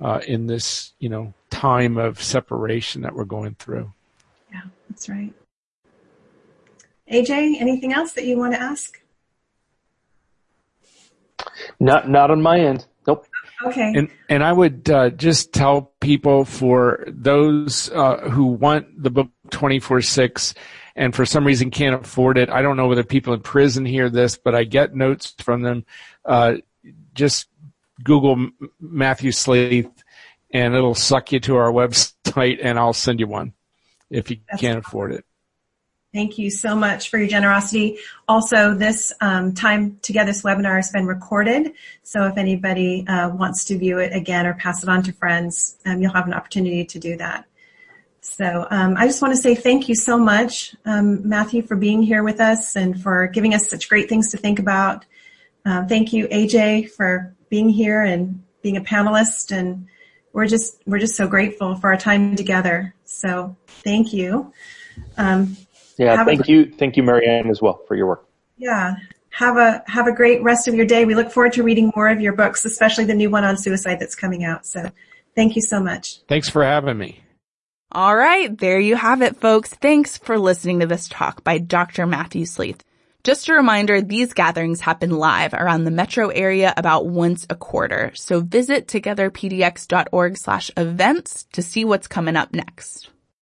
uh, 0.01 0.19
in 0.27 0.47
this, 0.47 0.93
you 0.99 1.09
know, 1.09 1.33
time 1.49 1.97
of 1.97 2.21
separation 2.21 3.03
that 3.03 3.13
we're 3.13 3.23
going 3.23 3.55
through. 3.55 3.91
Yeah, 4.51 4.61
that's 4.89 5.07
right. 5.07 5.33
AJ, 7.11 7.59
anything 7.59 7.93
else 7.93 8.13
that 8.13 8.25
you 8.25 8.37
want 8.37 8.53
to 8.53 8.59
ask? 8.59 8.99
Not, 11.79 12.09
not 12.09 12.31
on 12.31 12.41
my 12.41 12.59
end. 12.59 12.85
Nope. 13.05 13.25
Okay. 13.63 13.93
And 13.95 14.09
and 14.29 14.43
I 14.43 14.51
would 14.51 14.89
uh, 14.89 15.09
just 15.11 15.53
tell 15.53 15.93
people 15.99 16.45
for 16.45 17.03
those 17.07 17.91
uh, 17.91 18.29
who 18.29 18.45
want 18.45 19.01
the 19.01 19.09
book 19.09 19.29
twenty 19.49 19.79
four 19.79 20.01
six, 20.01 20.53
and 20.95 21.15
for 21.15 21.25
some 21.25 21.45
reason 21.45 21.69
can't 21.69 22.03
afford 22.03 22.37
it. 22.37 22.49
I 22.49 22.61
don't 22.61 22.77
know 22.77 22.87
whether 22.87 23.03
people 23.03 23.33
in 23.33 23.41
prison 23.41 23.85
hear 23.85 24.09
this, 24.09 24.37
but 24.37 24.55
I 24.55 24.63
get 24.63 24.95
notes 24.95 25.35
from 25.39 25.61
them. 25.61 25.85
Uh, 26.25 26.55
just 27.13 27.47
Google 28.03 28.49
Matthew 28.79 29.31
Sleeth 29.31 29.91
and 30.51 30.75
it'll 30.75 30.95
suck 30.95 31.31
you 31.31 31.39
to 31.41 31.55
our 31.55 31.71
website 31.71 32.59
and 32.61 32.77
I'll 32.77 32.93
send 32.93 33.19
you 33.19 33.27
one 33.27 33.53
if 34.09 34.29
you 34.29 34.37
That's 34.49 34.61
can't 34.61 34.79
afford 34.79 35.13
it. 35.13 35.25
Thank 36.13 36.37
you 36.37 36.51
so 36.51 36.75
much 36.75 37.09
for 37.09 37.17
your 37.17 37.29
generosity. 37.29 37.97
Also, 38.27 38.73
this 38.73 39.13
um, 39.21 39.53
time 39.53 39.97
together, 40.01 40.31
this 40.31 40.41
webinar 40.41 40.75
has 40.75 40.91
been 40.91 41.05
recorded. 41.05 41.71
So 42.03 42.25
if 42.25 42.37
anybody 42.37 43.07
uh, 43.07 43.29
wants 43.29 43.63
to 43.65 43.77
view 43.77 43.99
it 43.99 44.13
again 44.13 44.45
or 44.45 44.53
pass 44.53 44.83
it 44.83 44.89
on 44.89 45.03
to 45.03 45.13
friends, 45.13 45.77
um, 45.85 46.01
you'll 46.01 46.11
have 46.11 46.27
an 46.27 46.33
opportunity 46.33 46.83
to 46.83 46.99
do 46.99 47.15
that. 47.15 47.45
So 48.19 48.67
um, 48.69 48.95
I 48.97 49.07
just 49.07 49.21
want 49.21 49.33
to 49.35 49.41
say 49.41 49.55
thank 49.55 49.87
you 49.87 49.95
so 49.95 50.17
much, 50.17 50.75
um, 50.85 51.27
Matthew, 51.27 51.61
for 51.61 51.77
being 51.77 52.03
here 52.03 52.23
with 52.23 52.41
us 52.41 52.75
and 52.75 53.01
for 53.01 53.27
giving 53.27 53.53
us 53.53 53.69
such 53.69 53.87
great 53.87 54.09
things 54.09 54.31
to 54.31 54.37
think 54.37 54.59
about. 54.59 55.05
Uh, 55.65 55.85
thank 55.85 56.11
you, 56.11 56.27
AJ, 56.27 56.91
for 56.91 57.33
being 57.51 57.69
here 57.69 58.01
and 58.01 58.41
being 58.63 58.77
a 58.77 58.81
panelist 58.81 59.55
and 59.55 59.85
we're 60.33 60.47
just 60.47 60.81
we're 60.87 60.97
just 60.97 61.15
so 61.15 61.27
grateful 61.27 61.75
for 61.75 61.91
our 61.91 61.97
time 61.97 62.35
together. 62.35 62.95
So 63.03 63.55
thank 63.67 64.13
you. 64.13 64.51
Um, 65.17 65.57
yeah, 65.97 66.23
thank 66.23 66.47
a, 66.47 66.51
you, 66.51 66.71
thank 66.71 66.97
you, 66.97 67.03
Mary 67.03 67.27
Ann, 67.27 67.49
as 67.49 67.61
well 67.61 67.81
for 67.87 67.95
your 67.95 68.07
work. 68.07 68.25
Yeah, 68.57 68.95
have 69.29 69.57
a 69.57 69.83
have 69.87 70.07
a 70.07 70.13
great 70.13 70.41
rest 70.41 70.67
of 70.67 70.73
your 70.73 70.85
day. 70.85 71.05
We 71.05 71.15
look 71.15 71.31
forward 71.31 71.53
to 71.53 71.63
reading 71.63 71.91
more 71.95 72.07
of 72.07 72.21
your 72.21 72.33
books, 72.33 72.63
especially 72.65 73.05
the 73.05 73.13
new 73.13 73.29
one 73.29 73.43
on 73.43 73.57
suicide 73.57 73.99
that's 73.99 74.15
coming 74.15 74.45
out. 74.45 74.65
So 74.65 74.89
thank 75.35 75.55
you 75.55 75.61
so 75.61 75.81
much. 75.81 76.21
Thanks 76.27 76.49
for 76.49 76.63
having 76.63 76.97
me. 76.97 77.21
All 77.91 78.15
right, 78.15 78.57
there 78.57 78.79
you 78.79 78.95
have 78.95 79.21
it, 79.21 79.35
folks. 79.41 79.69
Thanks 79.69 80.17
for 80.17 80.39
listening 80.39 80.79
to 80.79 80.87
this 80.87 81.09
talk 81.09 81.43
by 81.43 81.57
Dr. 81.57 82.07
Matthew 82.07 82.45
Sleeth. 82.45 82.85
Just 83.23 83.49
a 83.49 83.53
reminder, 83.53 84.01
these 84.01 84.33
gatherings 84.33 84.81
happen 84.81 85.11
live 85.11 85.53
around 85.53 85.83
the 85.83 85.91
metro 85.91 86.29
area 86.29 86.73
about 86.75 87.05
once 87.05 87.45
a 87.51 87.55
quarter. 87.55 88.11
So 88.15 88.39
visit 88.39 88.87
togetherpdx.org 88.87 90.37
slash 90.37 90.71
events 90.75 91.43
to 91.51 91.61
see 91.61 91.85
what's 91.85 92.07
coming 92.07 92.35
up 92.35 92.51
next. 92.51 93.10